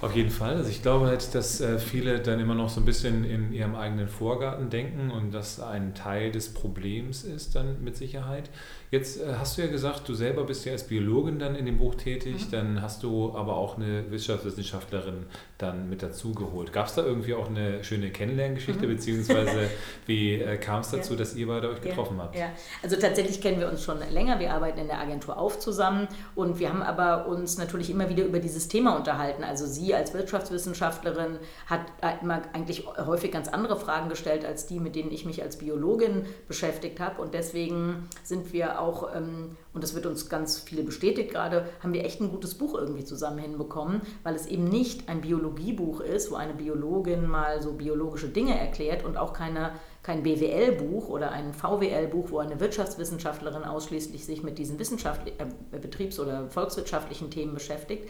Auf 0.00 0.14
jeden 0.14 0.30
Fall. 0.30 0.56
Also 0.56 0.68
ich 0.68 0.82
glaube 0.82 1.06
halt, 1.06 1.34
dass 1.34 1.60
äh, 1.60 1.78
viele 1.78 2.20
dann 2.20 2.40
immer 2.40 2.54
noch 2.54 2.68
so 2.68 2.80
ein 2.80 2.84
bisschen 2.84 3.24
in 3.24 3.52
ihrem 3.52 3.74
eigenen 3.74 4.08
Vorgarten 4.08 4.68
denken 4.68 5.10
und 5.10 5.32
das 5.32 5.60
ein 5.60 5.94
Teil 5.94 6.30
des 6.30 6.52
Problems 6.52 7.22
ist 7.22 7.54
dann 7.54 7.82
mit 7.82 7.96
Sicherheit. 7.96 8.50
Jetzt 8.90 9.20
äh, 9.20 9.34
hast 9.38 9.56
du 9.56 9.62
ja 9.62 9.68
gesagt, 9.68 10.08
du 10.08 10.14
selber 10.14 10.44
bist 10.44 10.64
ja 10.66 10.72
als 10.72 10.84
Biologin 10.84 11.38
dann 11.38 11.54
in 11.54 11.64
dem 11.64 11.78
Buch 11.78 11.94
tätig, 11.94 12.46
mhm. 12.46 12.50
dann 12.50 12.82
hast 12.82 13.02
du 13.02 13.34
aber 13.34 13.56
auch 13.56 13.76
eine 13.76 14.10
Wissenschaftswissenschaftlerin 14.10 15.26
dann 15.58 15.88
mit 15.88 16.02
dazu 16.02 16.32
geholt. 16.32 16.72
Gab 16.72 16.86
es 16.86 16.94
da 16.94 17.02
irgendwie 17.02 17.34
auch 17.34 17.48
eine 17.48 17.82
schöne 17.82 18.10
Kennenlerngeschichte, 18.10 18.86
mhm. 18.86 18.90
beziehungsweise 18.90 19.70
wie 20.06 20.34
äh, 20.34 20.58
kam 20.58 20.80
es 20.80 20.90
dazu, 20.90 21.14
ja. 21.14 21.18
dass 21.18 21.34
ihr 21.34 21.46
beide 21.46 21.70
euch 21.70 21.80
getroffen 21.80 22.18
ja. 22.18 22.22
habt? 22.22 22.36
Ja, 22.36 22.50
also 22.82 22.96
tatsächlich 22.96 23.40
kennen 23.40 23.58
wir 23.58 23.68
uns 23.68 23.82
schon 23.82 23.98
länger. 24.10 24.38
Wir 24.38 24.52
arbeiten 24.52 24.78
in 24.78 24.86
der 24.86 25.00
Agentur 25.00 25.38
auf 25.38 25.58
zusammen 25.58 26.08
und 26.34 26.58
wir 26.58 26.68
haben 26.68 26.82
aber 26.82 27.26
uns 27.26 27.58
natürlich 27.58 27.90
immer 27.90 28.08
wieder 28.08 28.24
über 28.24 28.38
dieses 28.38 28.68
Thema 28.68 28.96
unterhalten. 28.96 29.44
Also 29.44 29.66
sie 29.66 29.93
als 29.96 30.14
Wirtschaftswissenschaftlerin 30.14 31.38
hat 31.66 31.80
immer 32.22 32.42
eigentlich 32.52 32.86
häufig 32.86 33.32
ganz 33.32 33.48
andere 33.48 33.78
Fragen 33.78 34.08
gestellt 34.08 34.44
als 34.44 34.66
die, 34.66 34.80
mit 34.80 34.96
denen 34.96 35.12
ich 35.12 35.24
mich 35.24 35.42
als 35.42 35.56
Biologin 35.58 36.26
beschäftigt 36.48 37.00
habe. 37.00 37.20
Und 37.20 37.34
deswegen 37.34 38.08
sind 38.22 38.52
wir 38.52 38.80
auch 38.80 39.14
ähm, 39.14 39.56
und 39.74 39.82
das 39.82 39.94
wird 39.94 40.06
uns 40.06 40.28
ganz 40.28 40.60
viel 40.60 40.84
bestätigt 40.84 41.32
gerade, 41.32 41.66
haben 41.82 41.92
wir 41.92 42.04
echt 42.04 42.20
ein 42.20 42.30
gutes 42.30 42.54
Buch 42.54 42.74
irgendwie 42.74 43.04
zusammen 43.04 43.38
hinbekommen, 43.38 44.02
weil 44.22 44.36
es 44.36 44.46
eben 44.46 44.64
nicht 44.64 45.08
ein 45.08 45.20
Biologiebuch 45.20 46.00
ist, 46.00 46.30
wo 46.30 46.36
eine 46.36 46.54
Biologin 46.54 47.26
mal 47.26 47.60
so 47.60 47.72
biologische 47.72 48.28
Dinge 48.28 48.58
erklärt 48.58 49.04
und 49.04 49.16
auch 49.16 49.32
keine, 49.32 49.72
kein 50.04 50.22
BWL-Buch 50.22 51.08
oder 51.08 51.32
ein 51.32 51.52
VWL-Buch, 51.52 52.30
wo 52.30 52.38
eine 52.38 52.60
Wirtschaftswissenschaftlerin 52.60 53.64
ausschließlich 53.64 54.24
sich 54.24 54.44
mit 54.44 54.58
diesen 54.58 54.78
wissenschaftlichen, 54.78 55.40
äh, 55.40 55.78
betriebs- 55.78 56.20
oder 56.20 56.48
volkswirtschaftlichen 56.50 57.30
Themen 57.30 57.52
beschäftigt, 57.52 58.08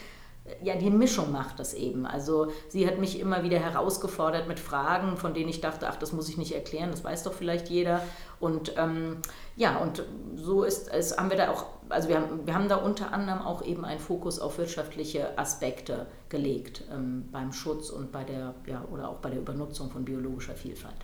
ja, 0.63 0.77
die 0.77 0.91
Mischung 0.91 1.33
macht 1.33 1.59
das 1.59 1.73
eben. 1.73 2.05
Also 2.07 2.49
sie 2.69 2.87
hat 2.87 2.99
mich 2.99 3.19
immer 3.19 3.43
wieder 3.43 3.59
herausgefordert 3.59 4.47
mit 4.47 4.61
Fragen, 4.61 5.17
von 5.17 5.33
denen 5.33 5.49
ich 5.49 5.63
dachte, 5.63 5.89
ach, 5.89 5.97
das 5.97 6.13
muss 6.13 6.29
ich 6.29 6.37
nicht 6.37 6.53
erklären, 6.53 6.91
das 6.91 7.03
weiß 7.03 7.23
doch 7.23 7.33
vielleicht 7.33 7.71
jeder. 7.71 8.03
Und 8.41 8.75
ähm, 8.77 9.19
ja, 9.57 9.79
und 9.79 10.03
so 10.35 10.65
ist 10.65 10.89
es, 10.93 11.17
haben 11.17 11.31
wir 11.31 11.39
da 11.39 11.51
auch, 11.51 11.67
also 11.89 12.09
wir 12.09 12.17
haben, 12.17 12.47
wir 12.47 12.55
haben 12.55 12.69
da 12.69 12.77
unter 12.77 13.13
anderem 13.13 13.41
auch 13.41 13.63
eben 13.65 13.87
einen 13.87 14.01
Fokus 14.01 14.39
auf 14.39 14.59
wirtschaftliche 14.59 15.39
Aspekte 15.39 16.07
gelegt 16.29 16.85
ähm, 16.93 17.29
beim 17.33 17.53
Schutz 17.53 17.89
und 17.89 18.13
bei 18.13 18.25
der, 18.25 18.55
ja, 18.67 18.85
oder 18.93 19.09
auch 19.09 19.17
bei 19.17 19.31
der 19.31 19.39
Übernutzung 19.39 19.91
von 19.91 20.05
biologischer 20.05 20.55
Vielfalt. 20.55 20.97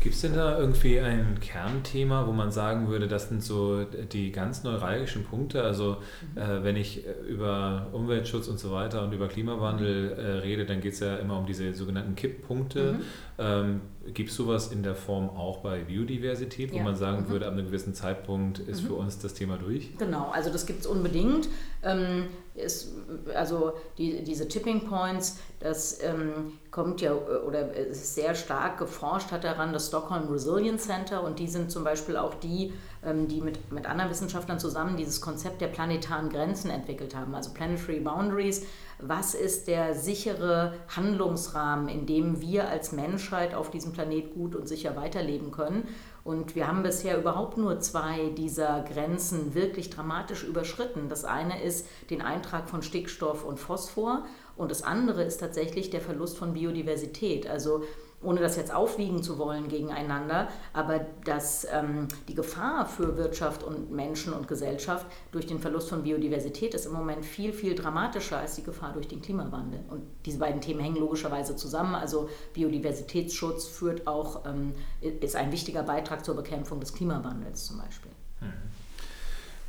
Gibt 0.00 0.14
es 0.14 0.20
denn 0.20 0.34
da 0.34 0.58
irgendwie 0.58 1.00
ein 1.00 1.38
Kernthema, 1.40 2.26
wo 2.26 2.32
man 2.32 2.52
sagen 2.52 2.88
würde, 2.88 3.08
das 3.08 3.28
sind 3.28 3.42
so 3.42 3.84
die 3.84 4.30
ganz 4.30 4.62
neuralgischen 4.62 5.24
Punkte? 5.24 5.64
Also 5.64 5.96
mhm. 6.34 6.40
äh, 6.40 6.64
wenn 6.64 6.76
ich 6.76 7.04
äh, 7.04 7.12
über 7.28 7.88
Umweltschutz 7.92 8.46
und 8.46 8.60
so 8.60 8.70
weiter 8.70 9.02
und 9.02 9.12
über 9.12 9.26
Klimawandel 9.26 10.12
äh, 10.12 10.22
rede, 10.38 10.66
dann 10.66 10.80
geht 10.80 10.92
es 10.92 11.00
ja 11.00 11.16
immer 11.16 11.38
um 11.38 11.46
diese 11.46 11.74
sogenannten 11.74 12.14
Kipppunkte. 12.14 12.92
Mhm. 12.92 13.00
Ähm, 13.38 13.80
Gibt 14.14 14.30
es 14.30 14.36
sowas 14.36 14.72
in 14.72 14.82
der 14.82 14.94
Form 14.94 15.30
auch 15.30 15.58
bei 15.58 15.80
Biodiversität, 15.80 16.72
wo 16.72 16.76
ja. 16.76 16.82
man 16.82 16.96
sagen 16.96 17.24
mhm. 17.24 17.28
würde, 17.30 17.46
ab 17.46 17.52
einem 17.52 17.66
gewissen 17.66 17.94
Zeitpunkt 17.94 18.58
ist 18.58 18.82
mhm. 18.82 18.86
für 18.86 18.94
uns 18.94 19.18
das 19.18 19.34
Thema 19.34 19.56
durch? 19.56 19.96
Genau, 19.98 20.30
also 20.30 20.50
das 20.50 20.66
gibt 20.66 20.80
es 20.80 20.86
unbedingt. 20.86 21.48
Ähm, 21.82 22.28
ist, 22.54 22.92
also 23.34 23.72
die, 23.98 24.22
diese 24.24 24.48
Tipping 24.48 24.86
Points, 24.88 25.38
das 25.60 26.02
ähm, 26.02 26.52
kommt 26.70 27.00
ja 27.00 27.12
oder 27.14 27.72
ist 27.74 28.14
sehr 28.14 28.34
stark 28.34 28.78
geforscht 28.78 29.30
hat 29.30 29.44
daran 29.44 29.72
das 29.72 29.88
Stockholm 29.88 30.28
Resilience 30.28 30.84
Center 30.86 31.22
und 31.22 31.38
die 31.38 31.46
sind 31.46 31.70
zum 31.70 31.84
Beispiel 31.84 32.16
auch 32.16 32.34
die, 32.34 32.72
die 33.02 33.40
mit, 33.40 33.70
mit 33.70 33.86
anderen 33.86 34.10
Wissenschaftlern 34.10 34.58
zusammen 34.58 34.96
dieses 34.96 35.20
Konzept 35.20 35.60
der 35.60 35.68
planetaren 35.68 36.30
Grenzen 36.30 36.70
entwickelt 36.70 37.14
haben, 37.14 37.34
also 37.34 37.52
Planetary 37.52 38.00
Boundaries 38.00 38.66
was 39.00 39.34
ist 39.34 39.68
der 39.68 39.94
sichere 39.94 40.74
Handlungsrahmen, 40.88 41.88
in 41.88 42.06
dem 42.06 42.40
wir 42.40 42.68
als 42.68 42.90
Menschheit 42.92 43.54
auf 43.54 43.70
diesem 43.70 43.92
Planet 43.92 44.34
gut 44.34 44.56
und 44.56 44.66
sicher 44.66 44.96
weiterleben 44.96 45.52
können. 45.52 45.86
Und 46.24 46.56
wir 46.56 46.66
haben 46.66 46.82
bisher 46.82 47.16
überhaupt 47.16 47.56
nur 47.56 47.78
zwei 47.80 48.30
dieser 48.36 48.82
Grenzen 48.82 49.54
wirklich 49.54 49.90
dramatisch 49.90 50.42
überschritten. 50.42 51.08
Das 51.08 51.24
eine 51.24 51.62
ist 51.62 51.86
den 52.10 52.20
Eintrag 52.20 52.68
von 52.68 52.82
Stickstoff 52.82 53.44
und 53.44 53.58
Phosphor 53.58 54.24
und 54.56 54.70
das 54.70 54.82
andere 54.82 55.22
ist 55.22 55.38
tatsächlich 55.38 55.90
der 55.90 56.00
Verlust 56.00 56.36
von 56.36 56.52
Biodiversität. 56.52 57.48
Also 57.48 57.84
ohne 58.20 58.40
das 58.40 58.56
jetzt 58.56 58.74
aufwiegen 58.74 59.22
zu 59.22 59.38
wollen 59.38 59.68
gegeneinander, 59.68 60.48
aber 60.72 61.06
dass 61.24 61.66
ähm, 61.72 62.08
die 62.26 62.34
Gefahr 62.34 62.86
für 62.86 63.16
Wirtschaft 63.16 63.62
und 63.62 63.92
Menschen 63.92 64.32
und 64.32 64.48
Gesellschaft 64.48 65.06
durch 65.30 65.46
den 65.46 65.60
Verlust 65.60 65.88
von 65.88 66.02
Biodiversität 66.02 66.74
ist 66.74 66.86
im 66.86 66.92
Moment 66.92 67.24
viel, 67.24 67.52
viel 67.52 67.74
dramatischer 67.76 68.38
als 68.38 68.56
die 68.56 68.64
Gefahr 68.64 68.92
durch 68.92 69.06
den 69.06 69.22
Klimawandel. 69.22 69.80
Und 69.88 70.02
diese 70.26 70.38
beiden 70.38 70.60
Themen 70.60 70.80
hängen 70.80 70.96
logischerweise 70.96 71.54
zusammen. 71.54 71.94
Also 71.94 72.28
Biodiversitätsschutz 72.54 73.66
führt 73.66 74.06
auch, 74.08 74.44
ähm, 74.46 74.74
ist 75.00 75.36
ein 75.36 75.52
wichtiger 75.52 75.84
Beitrag 75.84 76.24
zur 76.24 76.34
Bekämpfung 76.34 76.80
des 76.80 76.92
Klimawandels 76.92 77.66
zum 77.66 77.78
Beispiel. 77.78 78.10
Mhm. 78.40 78.67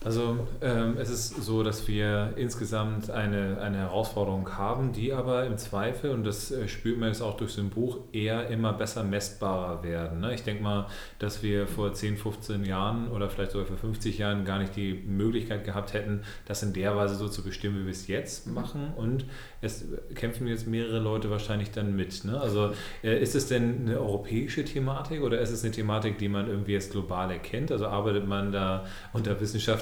Also 0.04 0.48
ähm, 0.62 0.96
es 0.98 1.10
ist 1.10 1.44
so, 1.44 1.62
dass 1.62 1.86
wir 1.90 2.34
insgesamt 2.38 3.10
eine, 3.10 3.60
eine 3.60 3.80
Herausforderung 3.80 4.58
haben, 4.58 4.94
die 4.94 5.12
aber 5.12 5.46
im 5.46 5.58
Zweifel, 5.58 6.12
und 6.12 6.24
das 6.24 6.52
äh, 6.52 6.70
spürt 6.70 6.98
man 6.98 7.10
jetzt 7.10 7.22
auch 7.22 7.36
durch 7.36 7.52
so 7.52 7.62
ein 7.62 7.70
Buch, 7.70 7.98
eher 8.14 8.48
immer 8.48 8.72
besser 8.72 9.04
messbarer 9.04 9.84
werden. 9.84 10.22
Ne? 10.22 10.34
Ich 10.34 10.44
denke 10.44 10.64
mal, 10.64 10.88
dass 11.20 11.44
wir 11.44 11.68
vor 11.68 11.94
10, 11.94 12.16
15 12.16 12.64
Jahren 12.64 13.10
oder 13.10 13.30
vielleicht 13.30 13.52
sogar 13.52 13.68
vor 13.68 13.76
50 13.76 14.18
Jahren 14.18 14.46
gar 14.46 14.60
nicht 14.60 14.74
die 14.78 14.94
Möglichkeit 14.94 15.66
gehabt 15.66 15.92
hätten, 15.92 16.22
das 16.46 16.64
in 16.64 16.72
der 16.72 16.96
Weise 16.96 17.16
so 17.16 17.28
zu 17.28 17.44
bestimmen, 17.44 17.82
wie 17.82 17.86
wir 17.86 17.92
es 17.92 18.08
jetzt 18.08 18.48
mhm. 18.48 18.54
machen. 18.54 18.94
Und 18.96 19.26
es 19.60 19.84
kämpfen 20.16 20.48
jetzt 20.48 20.66
mehrere 20.66 21.00
Leute 21.00 21.30
wahrscheinlich 21.30 21.72
dann 21.72 21.94
mit. 21.98 22.24
Ne? 22.24 22.40
Also 22.40 22.72
äh, 23.04 23.22
ist 23.22 23.36
es 23.36 23.50
denn 23.50 23.82
eine 23.82 24.00
europäische 24.00 24.64
Thematik 24.64 25.22
oder 25.24 25.42
ist 25.42 25.52
es 25.52 25.62
eine 25.66 25.74
Thematik, 25.74 26.18
die 26.20 26.30
man 26.30 26.48
irgendwie 26.48 26.72
jetzt 26.72 26.94
global 26.94 27.32
erkennt? 27.32 27.70
Also 27.70 27.88
arbeitet 27.88 28.26
man 28.26 28.54
da 28.54 28.86
unter 29.12 29.36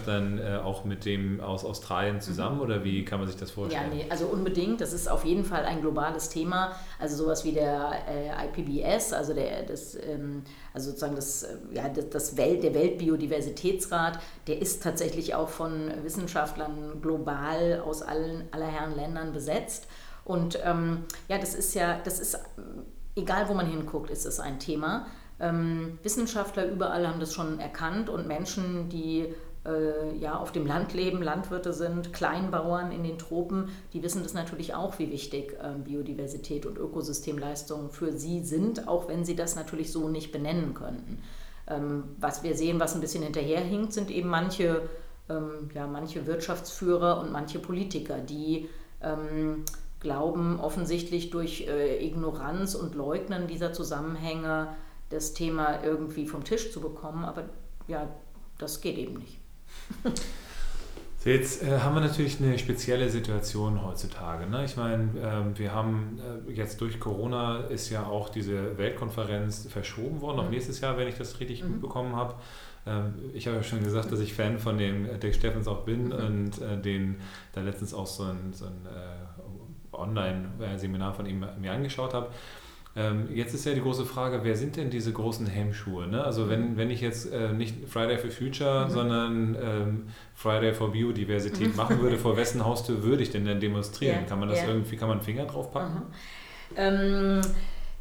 Wissenschaftlern 0.08 0.40
äh, 0.40 0.58
auch 0.58 0.86
mit 0.86 1.06
dem 1.06 1.42
aus 1.42 1.66
Australien 1.66 2.22
zusammen 2.22 2.58
mhm. 2.58 2.62
oder 2.62 2.84
wie 2.84 3.06
kann 3.06 3.20
man 3.20 3.28
sich 3.28 3.38
das 3.38 3.52
vorstellen? 3.52 3.90
Ja, 3.92 3.96
nee, 3.96 4.06
also 4.10 4.26
unbedingt. 4.26 4.82
Das 4.82 4.94
ist 4.94 5.10
auf 5.10 5.26
jeden 5.26 5.44
Fall 5.44 5.66
ein 5.66 5.82
globales 5.82 6.30
Thema. 6.30 6.72
Also 7.00 7.16
sowas 7.18 7.44
wie 7.44 7.52
der 7.52 7.92
äh, 8.08 8.48
IPBS, 8.48 9.14
also 9.14 9.34
der, 9.34 9.64
das, 9.64 9.96
ähm, 9.96 10.44
also 10.74 10.90
sozusagen 10.90 11.16
das, 11.16 11.44
äh, 11.44 11.58
ja, 11.72 11.90
das, 11.90 12.10
das 12.10 12.38
Welt, 12.38 12.64
der 12.64 12.74
Weltbiodiversitätsrat, 12.74 14.20
der 14.48 14.62
ist 14.62 14.84
tatsächlich 14.84 15.36
auch 15.36 15.50
von 15.50 15.92
Wissenschaftlern 16.04 17.02
global 17.02 17.82
aus 17.86 18.02
allen 18.02 18.46
aller 18.52 18.68
Herren 18.68 18.96
Ländern 18.96 19.34
besetzt. 19.34 19.88
Und 20.24 20.60
ähm, 20.66 21.06
ja, 21.28 21.38
das 21.38 21.54
ist 21.54 21.74
ja, 21.74 22.00
das 22.04 22.20
ist, 22.20 22.40
egal 23.16 23.48
wo 23.48 23.54
man 23.54 23.66
hinguckt, 23.66 24.10
ist 24.10 24.26
es 24.26 24.40
ein 24.40 24.60
Thema. 24.60 25.08
Ähm, 25.40 26.00
Wissenschaftler 26.02 26.66
überall 26.66 27.08
haben 27.08 27.20
das 27.20 27.34
schon 27.34 27.60
erkannt 27.60 28.10
und 28.10 28.28
Menschen, 28.28 28.90
die 28.90 29.34
ja, 30.18 30.38
auf 30.38 30.52
dem 30.52 30.66
Land 30.66 30.94
leben, 30.94 31.22
Landwirte 31.22 31.74
sind, 31.74 32.14
Kleinbauern 32.14 32.92
in 32.92 33.04
den 33.04 33.18
Tropen, 33.18 33.70
die 33.94 34.02
wissen 34.02 34.24
das 34.24 34.34
natürlich 34.34 34.74
auch, 34.74 34.98
wie 35.00 35.12
wichtig 35.12 35.58
äh, 35.62 35.78
Biodiversität 35.78 36.66
und 36.66 36.78
Ökosystemleistungen 36.78 37.90
für 37.90 38.14
sie 38.14 38.44
sind, 38.44 38.88
auch 38.88 39.08
wenn 39.08 39.26
sie 39.26 39.36
das 39.36 39.56
natürlich 39.56 39.92
so 39.92 40.08
nicht 40.08 40.32
benennen 40.32 40.74
könnten. 40.74 41.22
Ähm, 41.68 42.06
was 42.18 42.44
wir 42.44 42.56
sehen, 42.56 42.80
was 42.80 42.96
ein 42.96 43.02
bisschen 43.02 43.24
hinterherhinkt, 43.24 43.92
sind 43.92 44.10
eben 44.10 44.30
manche, 44.30 44.84
ähm, 45.30 45.70
ja, 45.74 45.86
manche 45.86 46.26
Wirtschaftsführer 46.26 47.20
und 47.20 47.32
manche 47.32 47.60
Politiker, 47.60 48.20
die 48.20 48.70
ähm, 49.02 49.66
glauben 50.00 50.60
offensichtlich 50.60 51.30
durch 51.30 51.68
äh, 51.68 52.06
Ignoranz 52.06 52.76
und 52.76 52.96
Leugnen 52.96 53.48
dieser 53.48 53.74
Zusammenhänge 53.74 54.70
das 55.10 55.34
Thema 55.34 55.84
irgendwie 55.84 56.26
vom 56.26 56.44
Tisch 56.44 56.72
zu 56.72 56.80
bekommen. 56.80 57.26
Aber 57.26 57.46
ja, 57.88 58.08
das 58.58 58.82
geht 58.82 58.98
eben 58.98 59.16
nicht. 59.16 59.40
Jetzt 61.28 61.62
äh, 61.62 61.80
haben 61.80 61.94
wir 61.94 62.00
natürlich 62.00 62.40
eine 62.40 62.58
spezielle 62.58 63.10
Situation 63.10 63.84
heutzutage. 63.84 64.50
Ne? 64.50 64.64
Ich 64.64 64.78
meine, 64.78 65.04
äh, 65.20 65.60
wir 65.60 65.74
haben 65.74 66.20
äh, 66.48 66.54
jetzt 66.54 66.80
durch 66.80 67.02
Corona 67.02 67.66
ist 67.66 67.90
ja 67.90 68.06
auch 68.06 68.30
diese 68.30 68.78
Weltkonferenz 68.78 69.68
verschoben 69.70 70.22
worden, 70.22 70.38
mhm. 70.38 70.44
auf 70.44 70.50
nächstes 70.50 70.80
Jahr, 70.80 70.98
wenn 70.98 71.10
ich 71.10 71.16
das 71.16 71.42
richtig 71.42 71.64
mhm. 71.64 71.72
mitbekommen 71.72 72.16
habe. 72.16 72.36
Ähm, 72.86 73.16
ich 73.34 73.46
habe 73.46 73.58
ja 73.58 73.64
schon 73.64 73.84
gesagt, 73.84 74.10
dass 74.10 74.22
ich 74.22 74.34
Fan 74.34 74.58
von 74.58 74.78
dem 74.78 75.06
äh, 75.06 75.18
Dick 75.18 75.36
Steffens 75.36 75.68
auch 75.68 75.84
bin 75.84 76.06
mhm. 76.06 76.12
und 76.14 76.62
äh, 76.62 76.80
den 76.82 77.18
da 77.52 77.60
letztens 77.60 77.94
auch 77.94 78.08
so 78.08 78.24
ein, 78.24 78.54
so 78.54 78.66
ein 78.66 78.86
äh, 78.86 79.96
Online-Seminar 79.96 81.14
von 81.14 81.26
ihm 81.26 81.46
mir 81.60 81.74
angeschaut 81.74 82.14
habe. 82.14 82.30
Ähm, 82.98 83.30
jetzt 83.32 83.54
ist 83.54 83.64
ja 83.66 83.76
die 83.76 83.82
große 83.82 84.06
Frage, 84.06 84.40
wer 84.42 84.56
sind 84.56 84.76
denn 84.76 84.90
diese 84.90 85.14
großen 85.14 85.46
Hemmschuhe? 85.46 86.08
Ne? 86.08 86.24
Also 86.24 86.50
wenn, 86.50 86.72
mhm. 86.72 86.78
wenn 86.78 86.90
ich 86.90 87.00
jetzt 87.00 87.32
äh, 87.32 87.54
nicht 87.54 87.88
Friday 87.88 88.18
for 88.18 88.32
Future, 88.32 88.86
mhm. 88.86 88.90
sondern 88.90 89.58
ähm, 89.62 90.08
Friday 90.34 90.74
for 90.74 90.92
Biodiversität 90.92 91.70
mhm. 91.70 91.76
machen 91.76 92.02
würde, 92.02 92.18
vor 92.18 92.36
wessen 92.38 92.66
Haustür 92.66 93.04
würde 93.04 93.22
ich 93.22 93.30
denn 93.30 93.46
dann 93.46 93.60
demonstrieren? 93.60 94.22
Ja, 94.22 94.28
kann 94.28 94.40
man 94.40 94.50
das 94.50 94.62
ja. 94.62 94.68
irgendwie, 94.68 94.98
kann 94.98 95.10
man 95.10 95.20
einen 95.20 95.26
Finger 95.26 95.46
drauf 95.46 95.72
packen? 95.72 96.02
Ähm, 96.76 97.42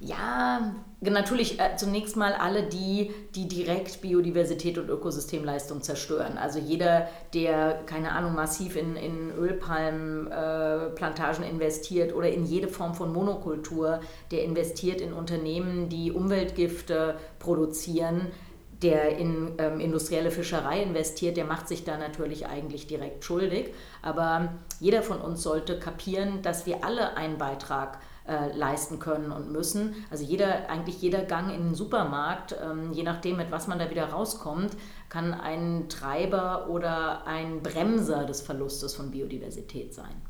Ja, 0.00 0.74
natürlich 1.00 1.60
äh, 1.60 1.76
zunächst 1.76 2.16
mal 2.16 2.32
alle 2.32 2.62
die, 2.62 3.12
die 3.34 3.48
direkt 3.48 4.00
Biodiversität 4.00 4.78
und 4.78 4.88
Ökosystemleistung 4.88 5.82
zerstören. 5.82 6.38
Also 6.38 6.58
jeder, 6.58 7.08
der, 7.34 7.82
keine 7.84 8.12
Ahnung, 8.12 8.34
massiv 8.34 8.76
in, 8.76 8.96
in 8.96 9.30
Ölpalmplantagen 9.32 11.44
äh, 11.44 11.50
investiert 11.50 12.14
oder 12.14 12.30
in 12.30 12.46
jede 12.46 12.68
Form 12.68 12.94
von 12.94 13.12
Monokultur, 13.12 14.00
der 14.30 14.44
investiert 14.44 15.02
in 15.02 15.12
Unternehmen, 15.12 15.90
die 15.90 16.12
Umweltgifte 16.12 17.16
produzieren, 17.38 18.28
der 18.82 19.18
in 19.18 19.52
ähm, 19.58 19.80
industrielle 19.80 20.30
Fischerei 20.30 20.82
investiert, 20.82 21.36
der 21.36 21.44
macht 21.44 21.68
sich 21.68 21.84
da 21.84 21.98
natürlich 21.98 22.46
eigentlich 22.46 22.86
direkt 22.86 23.24
schuldig. 23.24 23.74
Aber 24.02 24.54
jeder 24.80 25.02
von 25.02 25.20
uns 25.20 25.42
sollte 25.42 25.78
kapieren, 25.78 26.40
dass 26.42 26.66
wir 26.66 26.84
alle 26.84 27.16
einen 27.16 27.38
Beitrag 27.38 27.98
äh, 28.28 28.56
leisten 28.56 28.98
können 28.98 29.32
und 29.32 29.52
müssen. 29.52 29.94
Also 30.10 30.24
jeder, 30.24 30.68
eigentlich 30.68 31.00
jeder 31.00 31.22
Gang 31.22 31.52
in 31.54 31.68
den 31.68 31.74
Supermarkt, 31.74 32.56
ähm, 32.62 32.92
je 32.92 33.02
nachdem, 33.02 33.36
mit 33.36 33.50
was 33.50 33.66
man 33.66 33.78
da 33.78 33.90
wieder 33.90 34.06
rauskommt, 34.06 34.76
kann 35.08 35.32
ein 35.34 35.88
Treiber 35.88 36.68
oder 36.68 37.26
ein 37.26 37.62
Bremser 37.62 38.24
des 38.24 38.40
Verlustes 38.40 38.94
von 38.94 39.10
Biodiversität 39.10 39.94
sein. 39.94 40.22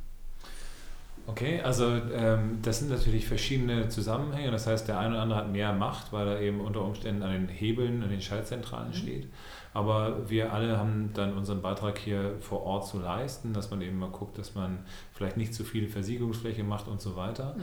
Okay, 1.28 1.60
also 1.60 1.86
ähm, 1.86 2.60
das 2.62 2.78
sind 2.78 2.90
natürlich 2.90 3.26
verschiedene 3.26 3.88
Zusammenhänge. 3.88 4.52
Das 4.52 4.66
heißt, 4.66 4.86
der 4.86 4.98
eine 4.98 5.14
oder 5.14 5.22
andere 5.22 5.38
hat 5.40 5.50
mehr 5.50 5.72
Macht, 5.72 6.12
weil 6.12 6.28
er 6.28 6.40
eben 6.40 6.60
unter 6.60 6.82
Umständen 6.82 7.22
an 7.22 7.32
den 7.32 7.48
Hebeln, 7.48 8.02
an 8.02 8.10
den 8.10 8.20
Schaltzentralen 8.20 8.90
mhm. 8.90 8.94
steht. 8.94 9.28
Aber 9.74 10.30
wir 10.30 10.52
alle 10.52 10.78
haben 10.78 11.10
dann 11.14 11.36
unseren 11.36 11.62
Beitrag 11.62 11.98
hier 11.98 12.36
vor 12.40 12.62
Ort 12.62 12.86
zu 12.86 12.98
leisten, 12.98 13.52
dass 13.52 13.70
man 13.70 13.82
eben 13.82 13.98
mal 13.98 14.08
guckt, 14.08 14.38
dass 14.38 14.54
man 14.54 14.78
vielleicht 15.16 15.37
nicht 15.37 15.54
zu 15.54 15.64
viel 15.64 15.88
Versiegungsfläche 15.88 16.62
macht 16.62 16.88
und 16.88 17.00
so 17.00 17.16
weiter. 17.16 17.56
Mhm. 17.56 17.62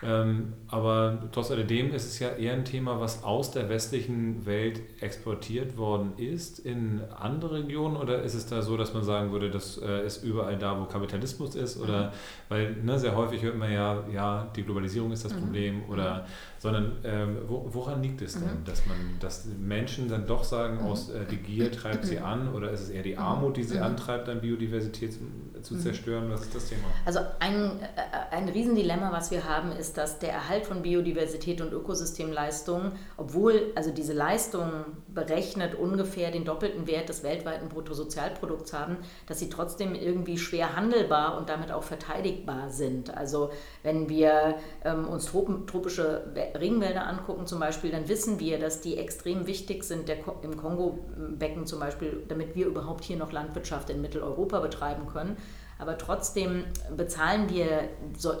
Ähm, 0.00 0.52
aber 0.68 1.28
trotz 1.32 1.50
alledem 1.50 1.92
ist 1.92 2.06
es 2.06 2.18
ja 2.20 2.28
eher 2.28 2.52
ein 2.52 2.64
Thema, 2.64 3.00
was 3.00 3.24
aus 3.24 3.50
der 3.50 3.68
westlichen 3.68 4.46
Welt 4.46 4.80
exportiert 5.00 5.76
worden 5.76 6.12
ist 6.16 6.60
in 6.60 7.00
andere 7.18 7.64
Regionen 7.64 7.96
oder 7.96 8.22
ist 8.22 8.34
es 8.34 8.46
da 8.46 8.62
so, 8.62 8.76
dass 8.76 8.94
man 8.94 9.02
sagen 9.02 9.32
würde, 9.32 9.50
das 9.50 9.76
äh, 9.78 10.06
ist 10.06 10.22
überall 10.22 10.56
da, 10.56 10.78
wo 10.78 10.84
Kapitalismus 10.84 11.56
ist 11.56 11.80
oder 11.80 12.06
mhm. 12.06 12.12
weil 12.48 12.76
ne, 12.76 12.98
sehr 12.98 13.16
häufig 13.16 13.42
hört 13.42 13.56
man 13.56 13.72
ja, 13.72 14.04
ja, 14.12 14.48
die 14.54 14.62
Globalisierung 14.62 15.10
ist 15.10 15.24
das 15.24 15.34
mhm. 15.34 15.40
Problem 15.40 15.82
oder 15.88 16.26
sondern 16.58 16.92
ähm, 17.04 17.38
wo, 17.48 17.68
woran 17.72 18.02
liegt 18.02 18.22
es 18.22 18.34
denn, 18.34 18.60
mhm. 18.60 18.64
dass 18.64 18.86
man, 18.86 18.96
dass 19.18 19.46
Menschen 19.58 20.08
dann 20.08 20.26
doch 20.26 20.44
sagen, 20.44 20.76
mhm. 20.76 20.86
aus 20.86 21.10
äh, 21.10 21.24
die 21.28 21.38
Gier 21.38 21.72
treibt 21.72 22.04
sie 22.04 22.18
an 22.20 22.52
oder 22.54 22.70
ist 22.70 22.82
es 22.82 22.90
eher 22.90 23.02
die 23.02 23.14
mhm. 23.14 23.20
Armut, 23.20 23.56
die 23.56 23.64
sie 23.64 23.76
mhm. 23.76 23.82
antreibt, 23.82 24.28
dann 24.28 24.40
Biodiversität 24.40 25.12
zu, 25.12 25.20
zu 25.62 25.74
mhm. 25.74 25.80
zerstören? 25.80 26.30
Was 26.30 26.42
ist 26.42 26.54
das 26.54 26.68
Thema? 26.68 26.87
Also 27.04 27.20
ein, 27.38 27.80
äh, 27.80 28.34
ein 28.34 28.48
Riesendilemma, 28.48 29.12
was 29.12 29.30
wir 29.30 29.44
haben, 29.44 29.72
ist, 29.72 29.96
dass 29.96 30.18
der 30.18 30.32
Erhalt 30.32 30.66
von 30.66 30.82
Biodiversität 30.82 31.60
und 31.60 31.72
Ökosystemleistungen, 31.72 32.92
obwohl 33.16 33.72
also 33.74 33.90
diese 33.90 34.12
Leistungen 34.12 34.84
berechnet 35.08 35.74
ungefähr 35.74 36.30
den 36.30 36.44
doppelten 36.44 36.86
Wert 36.86 37.08
des 37.08 37.22
weltweiten 37.22 37.68
Bruttosozialprodukts 37.68 38.72
haben, 38.72 38.98
dass 39.26 39.38
sie 39.38 39.48
trotzdem 39.48 39.94
irgendwie 39.94 40.38
schwer 40.38 40.76
handelbar 40.76 41.38
und 41.38 41.48
damit 41.48 41.72
auch 41.72 41.82
verteidigbar 41.82 42.70
sind. 42.70 43.16
Also 43.16 43.50
wenn 43.82 44.08
wir 44.08 44.56
ähm, 44.84 45.08
uns 45.08 45.26
tropische 45.26 46.24
Regenwälder 46.58 47.06
angucken 47.06 47.46
zum 47.46 47.60
Beispiel, 47.60 47.90
dann 47.90 48.08
wissen 48.08 48.40
wir, 48.40 48.58
dass 48.58 48.80
die 48.80 48.98
extrem 48.98 49.46
wichtig 49.46 49.84
sind, 49.84 50.08
der, 50.08 50.18
im 50.42 50.56
Kongo-Becken 50.56 51.66
zum 51.66 51.80
Beispiel, 51.80 52.24
damit 52.28 52.54
wir 52.54 52.66
überhaupt 52.66 53.04
hier 53.04 53.16
noch 53.16 53.32
Landwirtschaft 53.32 53.90
in 53.90 54.00
Mitteleuropa 54.00 54.60
betreiben 54.60 55.06
können. 55.06 55.36
Aber 55.78 55.96
trotzdem 55.96 56.64
bezahlen 56.96 57.48
wir 57.48 57.88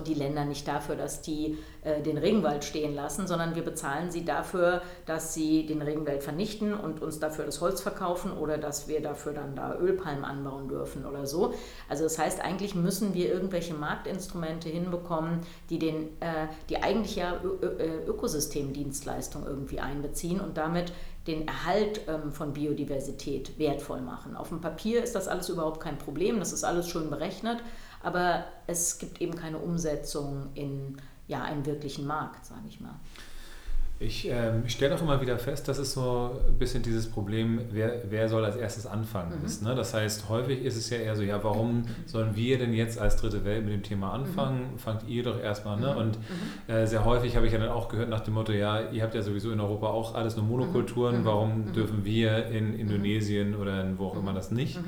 die 0.06 0.14
Länder 0.14 0.44
nicht 0.44 0.66
dafür, 0.66 0.96
dass 0.96 1.22
die 1.22 1.56
äh, 1.82 2.02
den 2.02 2.18
Regenwald 2.18 2.64
stehen 2.64 2.94
lassen, 2.94 3.28
sondern 3.28 3.54
wir 3.54 3.64
bezahlen 3.64 4.10
sie 4.10 4.24
dafür, 4.24 4.82
dass 5.06 5.34
sie 5.34 5.64
den 5.64 5.80
Regenwald 5.80 6.24
vernichten 6.24 6.74
und 6.74 7.00
uns 7.00 7.20
dafür 7.20 7.44
das 7.44 7.60
Holz 7.60 7.80
verkaufen 7.80 8.32
oder 8.32 8.58
dass 8.58 8.88
wir 8.88 9.00
dafür 9.00 9.32
dann 9.32 9.54
da 9.54 9.76
Ölpalmen 9.76 10.24
anbauen 10.24 10.68
dürfen 10.68 11.06
oder 11.06 11.26
so. 11.26 11.54
Also 11.88 12.04
das 12.04 12.18
heißt, 12.18 12.40
eigentlich 12.44 12.74
müssen 12.74 13.14
wir 13.14 13.32
irgendwelche 13.32 13.74
Marktinstrumente 13.74 14.68
hinbekommen, 14.68 15.40
die, 15.70 15.78
den, 15.78 16.08
äh, 16.20 16.48
die 16.68 16.82
eigentlich 16.82 17.14
ja 17.16 17.40
Ökosystemdienstleistung 18.06 19.46
irgendwie 19.46 19.78
einbeziehen 19.78 20.40
und 20.40 20.56
damit 20.56 20.92
den 21.28 21.46
Erhalt 21.46 22.00
ähm, 22.08 22.32
von 22.32 22.54
Biodiversität 22.54 23.58
wertvoll 23.58 24.00
machen. 24.00 24.34
Auf 24.34 24.48
dem 24.48 24.60
Papier 24.60 25.04
ist 25.04 25.14
das 25.14 25.28
alles 25.28 25.48
überhaupt 25.48 25.78
kein 25.78 25.98
Problem, 25.98 26.38
das 26.38 26.52
ist 26.52 26.64
alles 26.64 26.88
schön 26.88 27.10
berechnet, 27.10 27.62
aber 28.02 28.44
es 28.66 28.98
gibt 28.98 29.20
eben 29.20 29.36
keine 29.36 29.58
Umsetzung 29.58 30.48
in 30.54 30.96
ja, 31.28 31.42
einen 31.42 31.66
wirklichen 31.66 32.06
Markt, 32.06 32.46
sage 32.46 32.66
ich 32.68 32.80
mal. 32.80 32.94
Ich 34.00 34.28
ähm, 34.30 34.68
stelle 34.68 34.94
auch 34.94 35.02
immer 35.02 35.20
wieder 35.20 35.38
fest, 35.38 35.66
dass 35.66 35.78
es 35.78 35.92
so 35.92 36.30
ein 36.46 36.56
bisschen 36.56 36.84
dieses 36.84 37.08
Problem, 37.08 37.60
wer, 37.72 38.02
wer 38.08 38.28
soll 38.28 38.44
als 38.44 38.54
erstes 38.54 38.86
anfangen 38.86 39.40
mhm. 39.40 39.44
ist. 39.44 39.62
Ne? 39.62 39.74
Das 39.74 39.92
heißt, 39.92 40.28
häufig 40.28 40.62
ist 40.62 40.76
es 40.76 40.88
ja 40.90 40.98
eher 40.98 41.16
so, 41.16 41.22
ja, 41.22 41.42
warum 41.42 41.82
sollen 42.06 42.36
wir 42.36 42.58
denn 42.58 42.72
jetzt 42.72 43.00
als 43.00 43.16
dritte 43.16 43.44
Welt 43.44 43.64
mit 43.64 43.74
dem 43.74 43.82
Thema 43.82 44.12
anfangen? 44.12 44.72
Mhm. 44.74 44.78
Fangt 44.78 45.08
ihr 45.08 45.24
doch 45.24 45.40
erstmal. 45.40 45.80
Ne? 45.80 45.92
Mhm. 45.92 45.98
Und 45.98 46.18
mhm. 46.18 46.72
äh, 46.72 46.86
sehr 46.86 47.04
häufig 47.04 47.34
habe 47.34 47.46
ich 47.46 47.52
ja 47.52 47.58
dann 47.58 47.70
auch 47.70 47.88
gehört 47.88 48.08
nach 48.08 48.20
dem 48.20 48.34
Motto, 48.34 48.52
ja, 48.52 48.88
ihr 48.88 49.02
habt 49.02 49.14
ja 49.14 49.22
sowieso 49.22 49.50
in 49.50 49.58
Europa 49.58 49.88
auch 49.88 50.14
alles 50.14 50.36
nur 50.36 50.44
Monokulturen, 50.44 51.20
mhm. 51.20 51.24
warum 51.24 51.66
mhm. 51.66 51.72
dürfen 51.72 52.04
wir 52.04 52.46
in 52.46 52.78
Indonesien 52.78 53.56
oder 53.56 53.82
in 53.82 53.98
wo 53.98 54.06
auch 54.06 54.16
immer 54.16 54.32
das 54.32 54.52
nicht? 54.52 54.78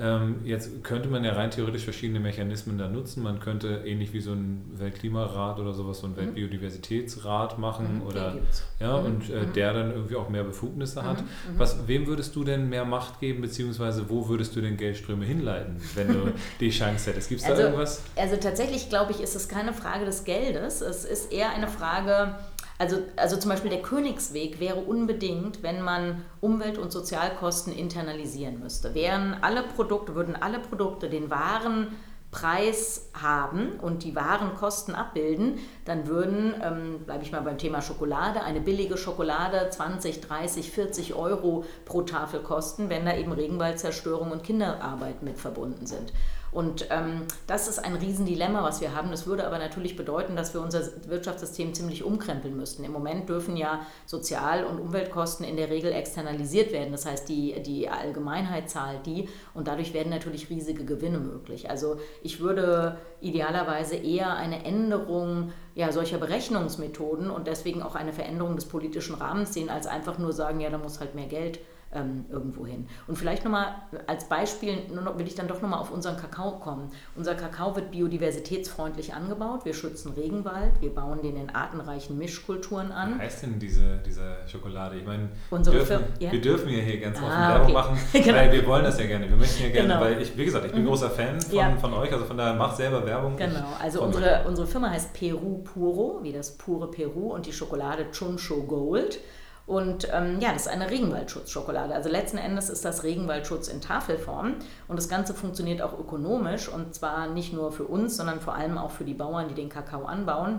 Ähm, 0.00 0.36
jetzt 0.44 0.84
könnte 0.84 1.08
man 1.08 1.24
ja 1.24 1.32
rein 1.32 1.50
theoretisch 1.50 1.82
verschiedene 1.82 2.20
Mechanismen 2.20 2.78
da 2.78 2.88
nutzen. 2.88 3.20
Man 3.22 3.40
könnte 3.40 3.82
ähnlich 3.84 4.12
wie 4.12 4.20
so 4.20 4.30
ein 4.30 4.64
Weltklimarat 4.76 5.58
oder 5.58 5.72
sowas, 5.72 5.98
so 5.98 6.06
ein 6.06 6.16
Weltbiodiversitätsrat 6.16 7.58
machen 7.58 8.02
oder 8.06 8.36
ja, 8.78 8.98
mhm. 8.98 9.06
und 9.06 9.30
äh, 9.30 9.40
mhm. 9.40 9.52
der 9.54 9.72
dann 9.72 9.90
irgendwie 9.90 10.14
auch 10.14 10.28
mehr 10.28 10.44
Befugnisse 10.44 11.02
hat. 11.02 11.20
Mhm. 11.20 11.54
mhm. 11.54 11.58
Was, 11.58 11.88
wem 11.88 12.06
würdest 12.06 12.36
du 12.36 12.44
denn 12.44 12.68
mehr 12.68 12.84
Macht 12.84 13.18
geben, 13.18 13.40
beziehungsweise 13.40 14.08
wo 14.08 14.28
würdest 14.28 14.54
du 14.54 14.60
denn 14.60 14.76
Geldströme 14.76 15.24
hinleiten, 15.24 15.80
wenn 15.96 16.08
du 16.08 16.32
die 16.60 16.70
Chance 16.70 17.10
hättest? 17.10 17.28
Gibt 17.28 17.40
es 17.40 17.46
also, 17.48 17.62
da 17.62 17.68
irgendwas? 17.68 18.02
Also 18.14 18.36
tatsächlich 18.36 18.88
glaube 18.88 19.10
ich, 19.10 19.20
ist 19.20 19.34
es 19.34 19.48
keine 19.48 19.72
Frage 19.72 20.04
des 20.04 20.22
Geldes. 20.22 20.80
Es 20.80 21.04
ist 21.04 21.32
eher 21.32 21.50
eine 21.50 21.66
Frage, 21.66 22.36
also, 22.78 22.98
also 23.16 23.36
zum 23.36 23.50
Beispiel 23.50 23.70
der 23.70 23.82
Königsweg 23.82 24.60
wäre 24.60 24.78
unbedingt, 24.78 25.62
wenn 25.62 25.82
man 25.82 26.24
Umwelt- 26.40 26.78
und 26.78 26.92
Sozialkosten 26.92 27.72
internalisieren 27.72 28.60
müsste. 28.60 28.94
Wären 28.94 29.36
alle 29.42 29.64
Produkte, 29.64 30.14
würden 30.14 30.36
alle 30.36 30.60
Produkte 30.60 31.10
den 31.10 31.28
wahren 31.28 31.88
Preis 32.30 33.10
haben 33.14 33.80
und 33.80 34.04
die 34.04 34.14
wahren 34.14 34.54
Kosten 34.54 34.94
abbilden, 34.94 35.58
dann 35.86 36.06
würden, 36.06 36.54
ähm, 36.62 37.00
bleibe 37.06 37.24
ich 37.24 37.32
mal 37.32 37.40
beim 37.40 37.56
Thema 37.56 37.80
Schokolade, 37.80 38.42
eine 38.42 38.60
billige 38.60 38.98
Schokolade 38.98 39.70
20, 39.70 40.20
30, 40.20 40.70
40 40.70 41.14
Euro 41.14 41.64
pro 41.86 42.02
Tafel 42.02 42.40
kosten, 42.40 42.90
wenn 42.90 43.06
da 43.06 43.16
eben 43.16 43.32
Regenwaldzerstörung 43.32 44.30
und 44.30 44.44
Kinderarbeit 44.44 45.22
mit 45.22 45.38
verbunden 45.38 45.86
sind. 45.86 46.12
Und 46.50 46.86
ähm, 46.90 47.22
das 47.46 47.68
ist 47.68 47.78
ein 47.78 47.94
Riesendilemma, 47.94 48.62
was 48.62 48.80
wir 48.80 48.94
haben. 48.94 49.10
Das 49.10 49.26
würde 49.26 49.46
aber 49.46 49.58
natürlich 49.58 49.96
bedeuten, 49.96 50.36
dass 50.36 50.54
wir 50.54 50.60
unser 50.60 50.82
Wirtschaftssystem 51.08 51.74
ziemlich 51.74 52.04
umkrempeln 52.04 52.56
müssten. 52.56 52.84
Im 52.84 52.92
Moment 52.92 53.28
dürfen 53.28 53.56
ja 53.56 53.80
Sozial- 54.06 54.64
und 54.64 54.80
Umweltkosten 54.80 55.46
in 55.46 55.56
der 55.56 55.70
Regel 55.70 55.92
externalisiert 55.92 56.72
werden. 56.72 56.92
Das 56.92 57.06
heißt, 57.06 57.28
die, 57.28 57.62
die 57.62 57.88
Allgemeinheit 57.88 58.70
zahlt 58.70 59.06
die 59.06 59.28
und 59.54 59.68
dadurch 59.68 59.92
werden 59.92 60.10
natürlich 60.10 60.48
riesige 60.48 60.84
Gewinne 60.84 61.18
möglich. 61.18 61.68
Also 61.68 61.98
ich 62.22 62.40
würde 62.40 62.98
idealerweise 63.20 63.96
eher 63.96 64.34
eine 64.34 64.64
Änderung 64.64 65.52
ja, 65.74 65.92
solcher 65.92 66.18
Berechnungsmethoden 66.18 67.30
und 67.30 67.46
deswegen 67.46 67.82
auch 67.82 67.94
eine 67.94 68.12
Veränderung 68.12 68.56
des 68.56 68.64
politischen 68.64 69.14
Rahmens 69.14 69.54
sehen, 69.54 69.68
als 69.68 69.86
einfach 69.86 70.18
nur 70.18 70.32
sagen, 70.32 70.60
ja, 70.60 70.70
da 70.70 70.78
muss 70.78 70.98
halt 70.98 71.14
mehr 71.14 71.28
Geld 71.28 71.60
ähm, 71.92 72.26
irgendwo 72.30 72.66
hin. 72.66 72.86
Und 73.06 73.16
vielleicht 73.16 73.44
nochmal 73.44 73.74
als 74.06 74.28
Beispiel 74.28 74.76
noch, 74.92 75.18
will 75.18 75.26
ich 75.26 75.34
dann 75.34 75.48
doch 75.48 75.62
nochmal 75.62 75.80
auf 75.80 75.90
unseren 75.90 76.16
Kakao 76.16 76.58
kommen. 76.58 76.90
Unser 77.16 77.34
Kakao 77.34 77.74
wird 77.76 77.90
biodiversitätsfreundlich 77.90 79.14
angebaut. 79.14 79.64
Wir 79.64 79.72
schützen 79.72 80.12
Regenwald, 80.12 80.80
wir 80.80 80.94
bauen 80.94 81.22
den 81.22 81.36
in 81.36 81.50
artenreichen 81.50 82.18
Mischkulturen 82.18 82.92
an. 82.92 83.14
Was 83.14 83.20
heißt 83.20 83.42
denn 83.44 83.58
diese, 83.58 83.98
diese 84.04 84.36
Schokolade? 84.46 84.98
Ich 84.98 85.06
meine, 85.06 85.30
Unsere 85.50 85.76
dürfen, 85.76 86.04
ja? 86.18 86.30
wir 86.30 86.40
dürfen 86.40 86.68
ja 86.68 86.80
hier 86.80 87.00
ganz 87.00 87.18
offen 87.18 87.30
ah, 87.30 87.48
Werbung 87.50 87.64
okay. 87.64 87.74
machen, 87.74 87.98
genau. 88.12 88.34
weil 88.34 88.52
wir 88.52 88.66
wollen 88.66 88.84
das 88.84 88.98
ja 88.98 89.06
gerne. 89.06 89.28
Wir 89.28 89.36
möchten 89.36 89.62
ja 89.62 89.70
gerne, 89.70 89.88
genau. 89.88 90.00
weil 90.00 90.20
ich, 90.20 90.36
wie 90.36 90.44
gesagt, 90.44 90.66
ich 90.66 90.72
bin 90.72 90.82
mhm. 90.82 90.88
großer 90.88 91.10
Fan 91.10 91.40
von, 91.40 91.54
ja. 91.54 91.76
von 91.76 91.94
euch, 91.94 92.12
also 92.12 92.26
von 92.26 92.36
daher 92.36 92.54
macht 92.54 92.76
selber 92.76 93.04
Werbung. 93.06 93.36
Genau, 93.36 93.66
also 93.80 94.02
unsere, 94.02 94.44
unsere 94.46 94.66
Firma 94.66 94.90
heißt 94.90 95.14
Peru 95.14 95.58
Puro, 95.58 96.20
wie 96.22 96.32
das 96.32 96.56
pure 96.58 96.90
Peru 96.90 97.32
und 97.32 97.46
die 97.46 97.52
Schokolade 97.52 98.10
Chuncho 98.10 98.62
Gold. 98.62 99.20
Und 99.68 100.08
ähm, 100.14 100.40
ja, 100.40 100.54
das 100.54 100.62
ist 100.62 100.68
eine 100.68 100.90
Regenwaldschutzschokolade. 100.90 101.94
Also 101.94 102.08
letzten 102.08 102.38
Endes 102.38 102.70
ist 102.70 102.86
das 102.86 103.04
Regenwaldschutz 103.04 103.68
in 103.68 103.82
Tafelform. 103.82 104.54
Und 104.88 104.96
das 104.96 105.10
Ganze 105.10 105.34
funktioniert 105.34 105.82
auch 105.82 105.98
ökonomisch. 105.98 106.70
Und 106.70 106.94
zwar 106.94 107.26
nicht 107.26 107.52
nur 107.52 107.70
für 107.70 107.84
uns, 107.84 108.16
sondern 108.16 108.40
vor 108.40 108.54
allem 108.54 108.78
auch 108.78 108.90
für 108.90 109.04
die 109.04 109.12
Bauern, 109.12 109.48
die 109.48 109.54
den 109.54 109.68
Kakao 109.68 110.06
anbauen. 110.06 110.58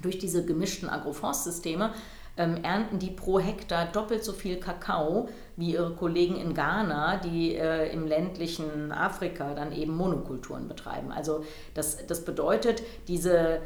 Durch 0.00 0.18
diese 0.18 0.42
gemischten 0.46 0.88
Agroforstsysteme 0.88 1.90
ähm, 2.38 2.56
ernten 2.62 2.98
die 2.98 3.10
pro 3.10 3.38
Hektar 3.38 3.84
doppelt 3.92 4.24
so 4.24 4.32
viel 4.32 4.56
Kakao 4.56 5.28
wie 5.56 5.74
ihre 5.74 5.90
Kollegen 5.90 6.36
in 6.36 6.54
Ghana, 6.54 7.18
die 7.18 7.54
äh, 7.56 7.92
im 7.92 8.06
ländlichen 8.06 8.90
Afrika 8.90 9.52
dann 9.52 9.72
eben 9.72 9.94
Monokulturen 9.94 10.66
betreiben. 10.66 11.12
Also 11.12 11.44
das, 11.74 12.06
das 12.06 12.24
bedeutet, 12.24 12.82
diese, 13.06 13.60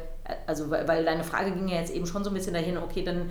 also 0.45 0.69
weil 0.69 1.05
deine 1.05 1.23
Frage 1.23 1.51
ging 1.51 1.69
ja 1.69 1.79
jetzt 1.79 1.93
eben 1.93 2.05
schon 2.05 2.25
so 2.25 2.29
ein 2.29 2.33
bisschen 2.33 2.53
dahin, 2.53 2.77
okay, 2.77 3.05
dann 3.05 3.29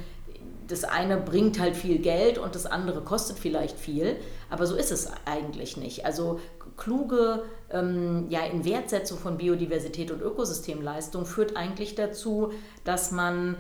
das 0.67 0.85
eine 0.85 1.17
bringt 1.19 1.59
halt 1.59 1.77
viel 1.77 1.99
Geld 1.99 2.39
und 2.39 2.55
das 2.55 2.67
andere 2.67 3.03
kostet 3.03 3.39
vielleicht 3.39 3.79
viel, 3.79 4.17
aber 4.51 4.67
so 4.67 4.77
ist 4.77 4.93
es 4.93 5.09
eigentlich 5.25 5.77
nicht. 5.77 6.07
Also 6.07 6.41
kluge 6.77 7.45
ähm, 7.71 8.27
ja, 8.31 8.45
Inwertsetzung 8.45 9.19
von 9.19 9.37
Biodiversität 9.37 10.11
und 10.11 10.21
Ökosystemleistung 10.21 11.27
führt 11.27 11.57
eigentlich 11.57 11.95
dazu, 11.95 12.53
dass 12.85 13.11
man 13.11 13.57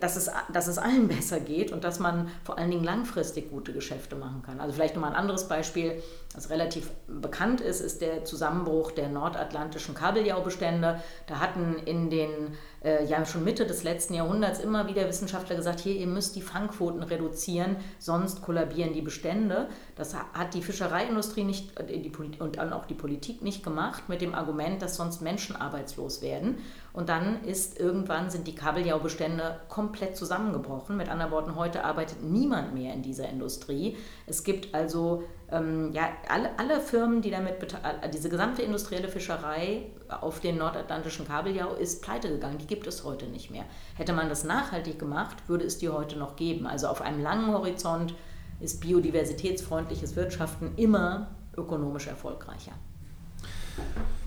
dass 0.00 0.16
es, 0.16 0.30
dass 0.52 0.66
es 0.66 0.78
allen 0.78 1.08
besser 1.08 1.40
geht 1.40 1.72
und 1.72 1.84
dass 1.84 1.98
man 1.98 2.28
vor 2.44 2.58
allen 2.58 2.70
Dingen 2.70 2.84
langfristig 2.84 3.50
gute 3.50 3.72
Geschäfte 3.72 4.16
machen 4.16 4.42
kann. 4.44 4.60
Also 4.60 4.74
vielleicht 4.74 4.94
nochmal 4.94 5.12
ein 5.12 5.16
anderes 5.16 5.48
Beispiel, 5.48 6.02
das 6.34 6.48
relativ 6.48 6.90
bekannt 7.08 7.60
ist, 7.60 7.80
ist 7.80 8.00
der 8.02 8.24
Zusammenbruch 8.24 8.92
der 8.92 9.08
nordatlantischen 9.08 9.96
Kabeljaubestände. 9.96 11.00
Da 11.26 11.40
hatten 11.40 11.76
in 11.84 12.08
den 12.08 12.56
äh, 12.84 13.04
ja 13.04 13.26
schon 13.26 13.42
Mitte 13.42 13.66
des 13.66 13.82
letzten 13.82 14.14
Jahrhunderts 14.14 14.60
immer 14.60 14.86
wieder 14.86 15.08
Wissenschaftler 15.08 15.56
gesagt, 15.56 15.80
hier, 15.80 15.96
ihr 15.96 16.06
müsst 16.06 16.36
die 16.36 16.42
Fangquoten 16.42 17.02
reduzieren, 17.02 17.76
sonst 17.98 18.42
kollabieren 18.42 18.92
die 18.92 19.02
Bestände. 19.02 19.68
Das 19.96 20.14
hat 20.14 20.54
die 20.54 20.62
Fischereiindustrie 20.62 21.42
nicht 21.42 21.78
äh, 21.80 21.98
die, 21.98 22.12
und 22.38 22.58
dann 22.58 22.72
auch 22.72 22.86
die 22.86 22.94
Politik 22.94 23.42
nicht 23.42 23.64
gemacht 23.64 24.08
mit 24.08 24.20
dem 24.20 24.32
Argument, 24.34 24.80
dass 24.82 24.96
sonst 24.96 25.22
Menschen 25.22 25.56
arbeitslos 25.56 26.22
werden. 26.22 26.58
Und 26.92 27.08
dann 27.08 27.42
ist 27.44 27.78
irgendwann 27.78 28.30
sind 28.30 28.46
die 28.46 28.54
Kabeljaubestände 28.54 29.60
komplett 29.68 30.16
zusammengebrochen. 30.16 30.96
Mit 30.96 31.08
anderen 31.08 31.32
Worten, 31.32 31.56
heute 31.56 31.84
arbeitet 31.84 32.22
niemand 32.22 32.74
mehr 32.74 32.94
in 32.94 33.02
dieser 33.02 33.28
Industrie. 33.28 33.96
Es 34.26 34.44
gibt 34.44 34.74
also 34.74 35.24
ähm, 35.52 35.92
ja, 35.92 36.10
alle, 36.28 36.50
alle 36.58 36.80
Firmen, 36.80 37.22
die 37.22 37.30
damit, 37.30 37.54
diese 38.12 38.28
gesamte 38.28 38.62
industrielle 38.62 39.08
Fischerei 39.08 39.86
auf 40.08 40.40
den 40.40 40.58
nordatlantischen 40.58 41.26
Kabeljau 41.26 41.74
ist 41.74 42.02
pleite 42.02 42.28
gegangen. 42.28 42.58
Die 42.58 42.66
gibt 42.66 42.86
es 42.86 43.04
heute 43.04 43.26
nicht 43.26 43.50
mehr. 43.50 43.64
Hätte 43.96 44.12
man 44.12 44.28
das 44.28 44.44
nachhaltig 44.44 44.98
gemacht, 44.98 45.36
würde 45.48 45.64
es 45.64 45.78
die 45.78 45.88
heute 45.88 46.18
noch 46.18 46.36
geben. 46.36 46.66
Also 46.66 46.88
auf 46.88 47.02
einem 47.02 47.22
langen 47.22 47.52
Horizont 47.52 48.14
ist 48.60 48.80
biodiversitätsfreundliches 48.80 50.16
Wirtschaften 50.16 50.72
immer 50.76 51.28
ökonomisch 51.56 52.06
erfolgreicher. 52.06 52.72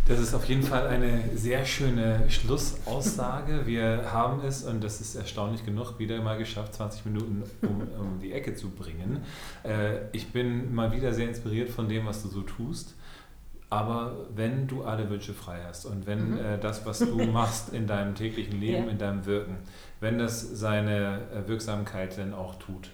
Das 0.06 0.20
ist 0.20 0.34
auf 0.34 0.44
jeden 0.50 0.64
Fall 0.64 0.88
eine 0.88 1.38
sehr 1.38 1.64
schöne 1.64 2.30
Schlussaussage. 2.30 3.66
Wir 3.66 4.12
haben 4.12 4.42
es, 4.46 4.64
und 4.64 4.84
das 4.84 5.00
ist 5.00 5.16
erstaunlich 5.16 5.66
genug, 5.66 5.98
wieder 5.98 6.22
mal 6.22 6.38
geschafft, 6.38 6.74
20 6.74 7.06
Minuten 7.06 7.44
um, 7.62 7.88
um 7.98 8.20
die 8.20 8.34
Ecke 8.34 8.54
zu 8.54 8.70
bringen. 8.70 9.24
Äh, 9.64 10.00
ich 10.12 10.34
bin 10.34 10.76
mal 10.76 10.92
wieder 10.92 11.14
sehr 11.14 11.30
inspiriert 11.30 11.70
von 11.70 11.88
dem, 11.88 12.06
was 12.06 12.22
du 12.22 12.28
so 12.28 12.42
tust. 12.42 12.96
Aber 13.70 14.28
wenn 14.36 14.68
du 14.68 14.84
alle 14.84 15.10
Wünsche 15.10 15.34
frei 15.34 15.62
hast 15.66 15.86
und 15.86 16.06
wenn 16.06 16.32
mhm. 16.32 16.38
äh, 16.38 16.58
das, 16.60 16.86
was 16.86 17.00
du 17.00 17.24
machst 17.32 17.74
in 17.74 17.88
deinem 17.88 18.14
täglichen 18.14 18.60
Leben, 18.60 18.86
ja. 18.86 18.92
in 18.92 18.98
deinem 18.98 19.26
Wirken, 19.26 19.56
wenn 20.02 20.20
das 20.20 20.42
seine 20.42 21.22
äh, 21.34 21.48
Wirksamkeit 21.48 22.18
denn 22.18 22.34
auch 22.34 22.56
tut, 22.56 22.90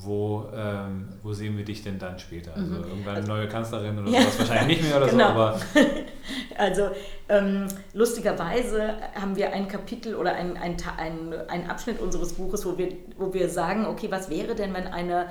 wo, 0.00 0.48
ähm, 0.54 1.08
wo 1.24 1.32
sehen 1.32 1.56
wir 1.56 1.64
dich 1.64 1.82
denn 1.82 1.98
dann 1.98 2.20
später? 2.20 2.54
Also 2.54 2.66
mhm. 2.66 2.84
irgendwann 2.84 3.16
eine 3.16 3.26
neue 3.26 3.48
Kanzlerin 3.48 3.98
oder 3.98 4.08
ja. 4.10 4.20
sowas 4.20 4.38
wahrscheinlich 4.38 4.78
nicht 4.78 4.88
mehr 4.88 4.96
oder 4.96 5.08
genau. 5.08 5.26
so, 5.26 5.30
aber. 5.30 5.60
Also 6.56 6.90
ähm, 7.28 7.68
lustigerweise 7.94 8.96
haben 9.14 9.36
wir 9.36 9.52
ein 9.52 9.68
Kapitel 9.68 10.16
oder 10.16 10.34
ein, 10.34 10.56
ein, 10.56 10.76
ein, 10.96 11.32
ein 11.48 11.70
Abschnitt 11.70 12.00
unseres 12.00 12.32
Buches, 12.32 12.66
wo 12.66 12.76
wir, 12.76 12.88
wo 13.16 13.32
wir 13.32 13.48
sagen, 13.48 13.86
okay, 13.86 14.10
was 14.10 14.28
wäre 14.28 14.54
denn, 14.54 14.74
wenn 14.74 14.88
eine 14.88 15.26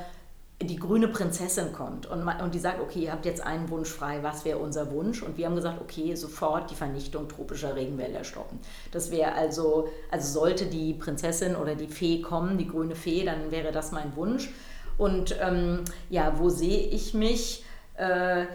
die 0.61 0.77
grüne 0.77 1.07
Prinzessin 1.07 1.71
kommt 1.71 2.07
und, 2.07 2.27
und 2.27 2.55
die 2.55 2.59
sagt, 2.59 2.79
okay, 2.81 3.01
ihr 3.01 3.11
habt 3.11 3.25
jetzt 3.25 3.41
einen 3.41 3.69
Wunsch 3.69 3.89
frei, 3.89 4.23
was 4.23 4.43
wäre 4.43 4.57
unser 4.57 4.91
Wunsch? 4.91 5.21
Und 5.21 5.37
wir 5.37 5.45
haben 5.45 5.55
gesagt, 5.55 5.79
okay, 5.79 6.15
sofort 6.15 6.71
die 6.71 6.75
Vernichtung 6.75 7.29
tropischer 7.29 7.75
Regenwälder 7.75 8.23
stoppen. 8.23 8.59
Das 8.91 9.11
wäre 9.11 9.33
also, 9.33 9.87
also 10.09 10.39
sollte 10.39 10.65
die 10.65 10.95
Prinzessin 10.95 11.55
oder 11.55 11.75
die 11.75 11.87
Fee 11.87 12.21
kommen, 12.21 12.57
die 12.57 12.67
grüne 12.67 12.95
Fee, 12.95 13.23
dann 13.23 13.51
wäre 13.51 13.71
das 13.71 13.91
mein 13.91 14.15
Wunsch. 14.15 14.49
Und 14.97 15.37
ähm, 15.39 15.83
ja, 16.09 16.39
wo 16.39 16.49
sehe 16.49 16.87
ich 16.87 17.13
mich? 17.13 17.63
Äh, 17.95 18.47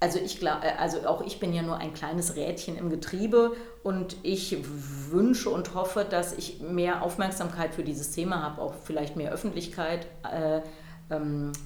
also 0.00 0.18
ich 0.18 0.40
glaube, 0.40 0.66
äh, 0.66 0.72
also 0.80 1.06
auch 1.06 1.24
ich 1.24 1.38
bin 1.38 1.52
ja 1.52 1.62
nur 1.62 1.76
ein 1.76 1.94
kleines 1.94 2.34
Rädchen 2.34 2.76
im 2.76 2.90
Getriebe 2.90 3.52
und 3.84 4.16
ich 4.24 4.56
wünsche 5.10 5.48
und 5.50 5.74
hoffe, 5.74 6.04
dass 6.08 6.36
ich 6.36 6.60
mehr 6.60 7.02
Aufmerksamkeit 7.02 7.72
für 7.72 7.84
dieses 7.84 8.10
Thema 8.10 8.42
habe, 8.42 8.60
auch 8.60 8.74
vielleicht 8.82 9.14
mehr 9.14 9.30
Öffentlichkeit. 9.30 10.08
Äh, 10.24 10.62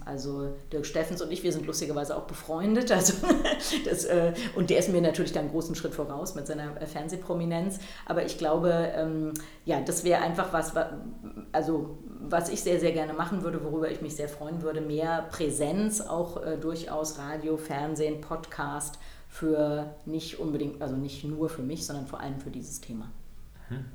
also 0.04 0.54
Dirk 0.70 0.84
Steffens 0.84 1.22
und 1.22 1.32
ich, 1.32 1.42
wir 1.42 1.52
sind 1.52 1.66
lustigerweise 1.66 2.16
auch 2.16 2.24
befreundet. 2.24 2.90
Also 3.00 3.14
das, 3.86 4.04
äh, 4.04 4.34
und 4.56 4.68
der 4.68 4.78
ist 4.78 4.90
mir 4.90 5.00
natürlich 5.00 5.32
dann 5.32 5.44
einen 5.44 5.52
großen 5.52 5.74
Schritt 5.74 5.94
voraus 5.94 6.34
mit 6.34 6.46
seiner 6.46 6.78
äh, 6.80 6.86
Fernsehprominenz. 6.86 7.78
Aber 8.04 8.24
ich 8.24 8.36
glaube, 8.36 8.92
ähm, 8.94 9.32
ja, 9.64 9.80
das 9.80 10.04
wäre 10.04 10.20
einfach 10.20 10.52
was, 10.52 10.74
also 11.52 11.98
was 12.20 12.50
ich 12.50 12.60
sehr, 12.62 12.78
sehr 12.78 12.92
gerne 12.92 13.14
machen 13.14 13.42
würde, 13.42 13.64
worüber 13.64 13.90
ich 13.90 14.02
mich 14.02 14.16
sehr 14.16 14.28
freuen 14.28 14.60
würde, 14.60 14.82
mehr 14.82 15.28
Präsenz, 15.30 16.02
auch 16.02 16.44
äh, 16.44 16.58
durchaus 16.58 17.18
Radio, 17.18 17.56
Fernsehen, 17.56 18.20
Podcast 18.20 18.98
für 19.28 19.94
nicht 20.04 20.38
unbedingt, 20.38 20.82
also 20.82 20.96
nicht 20.96 21.24
nur 21.24 21.48
für 21.48 21.62
mich, 21.62 21.86
sondern 21.86 22.06
vor 22.06 22.20
allem 22.20 22.38
für 22.38 22.50
dieses 22.50 22.82
Thema. 22.82 23.10
Hm. 23.68 23.86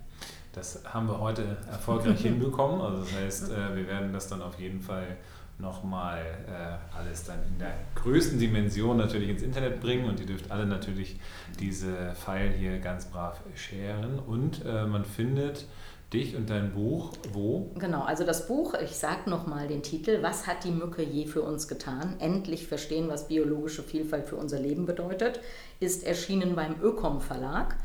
Das 0.53 0.81
haben 0.85 1.07
wir 1.07 1.19
heute 1.19 1.57
erfolgreich 1.69 2.21
hinbekommen. 2.21 2.81
Also 2.81 3.03
das 3.03 3.13
heißt, 3.13 3.49
wir 3.49 3.87
werden 3.87 4.13
das 4.13 4.29
dann 4.29 4.41
auf 4.41 4.57
jeden 4.59 4.81
Fall 4.81 5.17
nochmal 5.57 6.19
äh, 6.47 6.97
alles 6.97 7.23
dann 7.23 7.39
in 7.47 7.59
der 7.59 7.73
größten 7.95 8.39
Dimension 8.39 8.97
natürlich 8.97 9.29
ins 9.29 9.41
Internet 9.41 9.79
bringen 9.79 10.09
und 10.09 10.19
ihr 10.19 10.25
dürft 10.25 10.51
alle 10.51 10.65
natürlich 10.65 11.19
diese 11.59 12.13
File 12.13 12.51
hier 12.51 12.79
ganz 12.79 13.05
brav 13.05 13.39
sharen 13.55 14.19
und 14.19 14.65
äh, 14.65 14.85
man 14.85 15.05
findet 15.05 15.65
dich 16.13 16.35
und 16.35 16.49
dein 16.49 16.73
Buch 16.73 17.13
wo? 17.33 17.71
Genau, 17.75 18.03
also 18.03 18.25
das 18.25 18.47
Buch, 18.47 18.73
ich 18.75 18.95
sage 18.95 19.29
nochmal 19.29 19.67
den 19.67 19.81
Titel, 19.81 20.21
Was 20.21 20.45
hat 20.47 20.63
die 20.63 20.71
Mücke 20.71 21.03
je 21.03 21.25
für 21.25 21.41
uns 21.41 21.67
getan? 21.67 22.15
Endlich 22.19 22.67
verstehen, 22.67 23.07
was 23.07 23.27
biologische 23.27 23.83
Vielfalt 23.83 24.27
für 24.27 24.35
unser 24.35 24.59
Leben 24.59 24.85
bedeutet, 24.85 25.39
ist 25.79 26.03
erschienen 26.03 26.55
beim 26.55 26.75
Ökom 26.81 27.21
Verlag, 27.21 27.75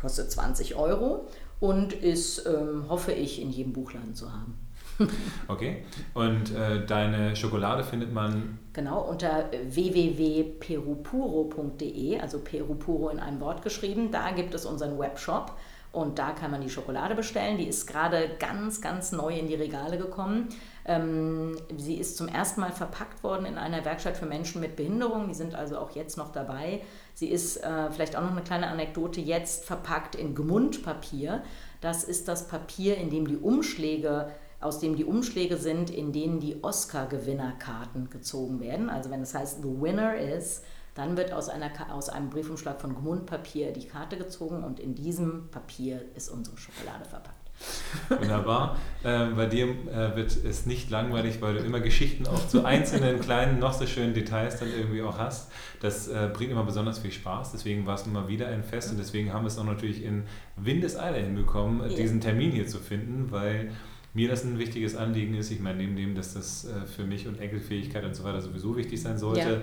kostet 0.00 0.30
20 0.30 0.76
Euro 0.76 1.28
und 1.60 1.92
ist, 1.92 2.46
ähm, 2.46 2.84
hoffe 2.88 3.12
ich, 3.12 3.40
in 3.40 3.50
jedem 3.50 3.72
Buchladen 3.72 4.14
zu 4.14 4.32
haben. 4.32 4.67
Okay. 5.48 5.84
Und 6.14 6.54
äh, 6.54 6.84
deine 6.84 7.34
Schokolade 7.36 7.84
findet 7.84 8.12
man? 8.12 8.58
Genau, 8.72 9.02
unter 9.02 9.48
www.perupuro.de, 9.50 12.20
also 12.20 12.40
Perupuro 12.40 13.08
in 13.08 13.18
einem 13.18 13.40
Wort 13.40 13.62
geschrieben. 13.62 14.10
Da 14.10 14.30
gibt 14.32 14.52
es 14.54 14.66
unseren 14.66 14.98
Webshop 14.98 15.56
und 15.90 16.18
da 16.18 16.32
kann 16.32 16.50
man 16.50 16.60
die 16.60 16.68
Schokolade 16.68 17.14
bestellen. 17.14 17.58
Die 17.58 17.66
ist 17.66 17.86
gerade 17.86 18.30
ganz, 18.38 18.80
ganz 18.80 19.12
neu 19.12 19.38
in 19.38 19.48
die 19.48 19.54
Regale 19.54 19.98
gekommen. 19.98 20.48
Ähm, 20.84 21.56
sie 21.76 21.94
ist 21.94 22.16
zum 22.16 22.28
ersten 22.28 22.60
Mal 22.60 22.72
verpackt 22.72 23.22
worden 23.24 23.46
in 23.46 23.56
einer 23.56 23.84
Werkstatt 23.84 24.16
für 24.16 24.26
Menschen 24.26 24.60
mit 24.60 24.76
Behinderung. 24.76 25.28
Die 25.28 25.34
sind 25.34 25.54
also 25.54 25.78
auch 25.78 25.92
jetzt 25.92 26.18
noch 26.18 26.30
dabei. 26.30 26.82
Sie 27.14 27.28
ist 27.28 27.64
äh, 27.64 27.90
vielleicht 27.90 28.16
auch 28.16 28.22
noch 28.22 28.32
eine 28.32 28.42
kleine 28.42 28.68
Anekdote 28.68 29.20
jetzt 29.20 29.64
verpackt 29.64 30.14
in 30.14 30.34
Gmundpapier. 30.34 31.42
Das 31.80 32.04
ist 32.04 32.28
das 32.28 32.48
Papier, 32.48 32.96
in 32.96 33.10
dem 33.10 33.26
die 33.26 33.36
Umschläge 33.36 34.30
aus 34.60 34.80
dem 34.80 34.96
die 34.96 35.04
Umschläge 35.04 35.56
sind, 35.56 35.90
in 35.90 36.12
denen 36.12 36.40
die 36.40 36.62
Oscar-Gewinnerkarten 36.62 38.10
gezogen 38.10 38.60
werden. 38.60 38.90
Also 38.90 39.10
wenn 39.10 39.22
es 39.22 39.34
heißt 39.34 39.62
The 39.62 39.80
Winner 39.80 40.16
is, 40.16 40.62
dann 40.94 41.16
wird 41.16 41.32
aus, 41.32 41.48
einer, 41.48 41.70
aus 41.92 42.08
einem 42.08 42.28
Briefumschlag 42.28 42.80
von 42.80 42.94
Gmundpapier 42.94 43.72
die 43.72 43.86
Karte 43.86 44.16
gezogen 44.16 44.64
und 44.64 44.80
in 44.80 44.96
diesem 44.96 45.48
Papier 45.50 46.02
ist 46.16 46.28
unsere 46.28 46.56
Schokolade 46.58 47.04
verpackt. 47.04 47.38
Wunderbar. 48.08 48.76
Ähm, 49.04 49.36
bei 49.36 49.46
dir 49.46 49.66
äh, 49.66 50.16
wird 50.16 50.36
es 50.44 50.66
nicht 50.66 50.90
langweilig, 50.90 51.40
weil 51.40 51.54
du 51.54 51.60
immer 51.60 51.80
Geschichten 51.80 52.26
auch 52.26 52.46
zu 52.46 52.64
einzelnen 52.64 53.20
kleinen, 53.20 53.58
noch 53.58 53.72
so 53.72 53.86
schönen 53.86 54.14
Details 54.14 54.58
dann 54.58 54.68
irgendwie 54.70 55.02
auch 55.02 55.18
hast. 55.18 55.50
Das 55.80 56.08
äh, 56.08 56.30
bringt 56.32 56.52
immer 56.52 56.64
besonders 56.64 57.00
viel 57.00 57.12
Spaß. 57.12 57.52
Deswegen 57.52 57.86
war 57.86 57.94
es 57.94 58.06
immer 58.06 58.28
wieder 58.28 58.48
ein 58.48 58.62
Fest 58.62 58.90
und 58.90 58.98
deswegen 58.98 59.32
haben 59.32 59.42
wir 59.42 59.48
es 59.48 59.58
auch 59.58 59.64
natürlich 59.64 60.04
in 60.04 60.24
Windeseile 60.56 61.18
hinbekommen, 61.18 61.88
ja. 61.88 61.96
diesen 61.96 62.20
Termin 62.20 62.52
hier 62.52 62.66
zu 62.66 62.78
finden, 62.78 63.30
weil 63.30 63.70
mir 64.14 64.28
das 64.28 64.44
ein 64.44 64.58
wichtiges 64.58 64.96
Anliegen 64.96 65.34
ist. 65.34 65.50
Ich 65.50 65.60
meine, 65.60 65.78
neben 65.78 65.96
dem, 65.96 66.14
dass 66.14 66.34
das 66.34 66.64
äh, 66.64 66.86
für 66.86 67.04
mich 67.04 67.26
und 67.26 67.40
Enkelfähigkeit 67.40 68.04
und 68.04 68.14
so 68.14 68.24
weiter 68.24 68.40
sowieso 68.40 68.76
wichtig 68.76 69.00
sein 69.00 69.18
sollte, 69.18 69.62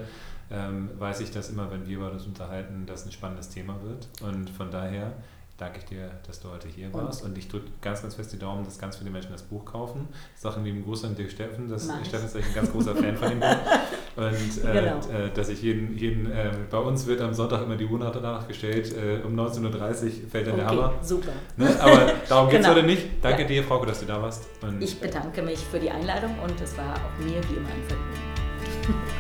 ja. 0.50 0.68
ähm, 0.68 0.90
weiß 0.98 1.22
ich, 1.22 1.32
dass 1.32 1.50
immer, 1.50 1.72
wenn 1.72 1.88
wir 1.88 1.98
über 1.98 2.10
das 2.10 2.26
unterhalten, 2.26 2.86
das 2.86 3.06
ein 3.06 3.12
spannendes 3.12 3.50
Thema 3.50 3.82
wird. 3.84 4.08
Und 4.22 4.50
von 4.50 4.72
daher 4.72 5.14
danke 5.58 5.80
ich 5.80 5.86
dir, 5.86 6.12
dass 6.28 6.40
du 6.40 6.50
heute 6.50 6.68
hier 6.68 6.94
warst. 6.94 7.24
Und, 7.24 7.30
und 7.30 7.38
ich 7.38 7.48
drücke 7.48 7.68
ganz, 7.82 8.02
ganz 8.02 8.16
fest 8.16 8.34
die 8.34 8.40
Daumen, 8.40 8.66
dass 8.66 8.78
ganz 8.78 8.98
viele 8.98 9.10
Menschen 9.10 9.32
das 9.32 9.44
Buch 9.44 9.64
kaufen. 9.64 10.08
Sachen 10.36 10.64
lieben 10.64 10.84
Gruß 10.84 11.06
an 11.06 11.16
dir, 11.16 11.30
Steffen, 11.30 11.70
dass 11.70 11.86
Mach 11.86 12.04
Steffen 12.06 12.26
ist 12.26 12.36
ein 12.36 12.44
ganz 12.54 12.72
großer 12.72 12.96
Fan 12.96 13.16
von 13.16 13.30
dem 13.30 13.40
Buch. 13.40 13.48
Und 14.16 14.24
äh, 14.24 14.74
genau. 14.74 14.98
äh, 15.10 15.30
dass 15.34 15.50
ich 15.50 15.62
jeden, 15.62 15.98
jeden 15.98 16.32
äh, 16.32 16.52
bei 16.70 16.78
uns 16.78 17.06
wird 17.06 17.20
am 17.20 17.34
Sonntag 17.34 17.64
immer 17.64 17.76
die 17.76 17.86
Uhr 17.86 18.00
nachgestellt, 18.00 18.94
äh, 18.96 19.26
um 19.26 19.38
19.30 19.38 19.64
Uhr 19.64 20.30
fällt 20.30 20.48
dann 20.48 20.54
okay, 20.54 20.62
der 20.62 20.68
Hammer. 20.68 20.94
Super. 21.02 21.32
Ne? 21.58 21.68
Aber 21.82 22.14
darum 22.30 22.50
geht 22.50 22.62
es 22.62 22.66
genau. 22.66 22.78
heute 22.78 22.88
nicht. 22.88 23.08
Danke 23.22 23.42
ja. 23.42 23.48
dir, 23.48 23.64
Frauke, 23.64 23.88
dass 23.88 24.00
du 24.00 24.06
da 24.06 24.22
warst. 24.22 24.46
Und 24.62 24.82
ich 24.82 25.00
bedanke 25.00 25.42
mich 25.42 25.60
für 25.60 25.80
die 25.80 25.92
Einladung 25.92 26.38
und 26.40 26.60
es 26.62 26.78
war 26.78 26.94
auch 26.94 27.24
mir 27.24 27.42
wie 27.50 27.56
immer 27.56 27.70
ein 27.70 27.84
Vergnügen. 27.88 29.06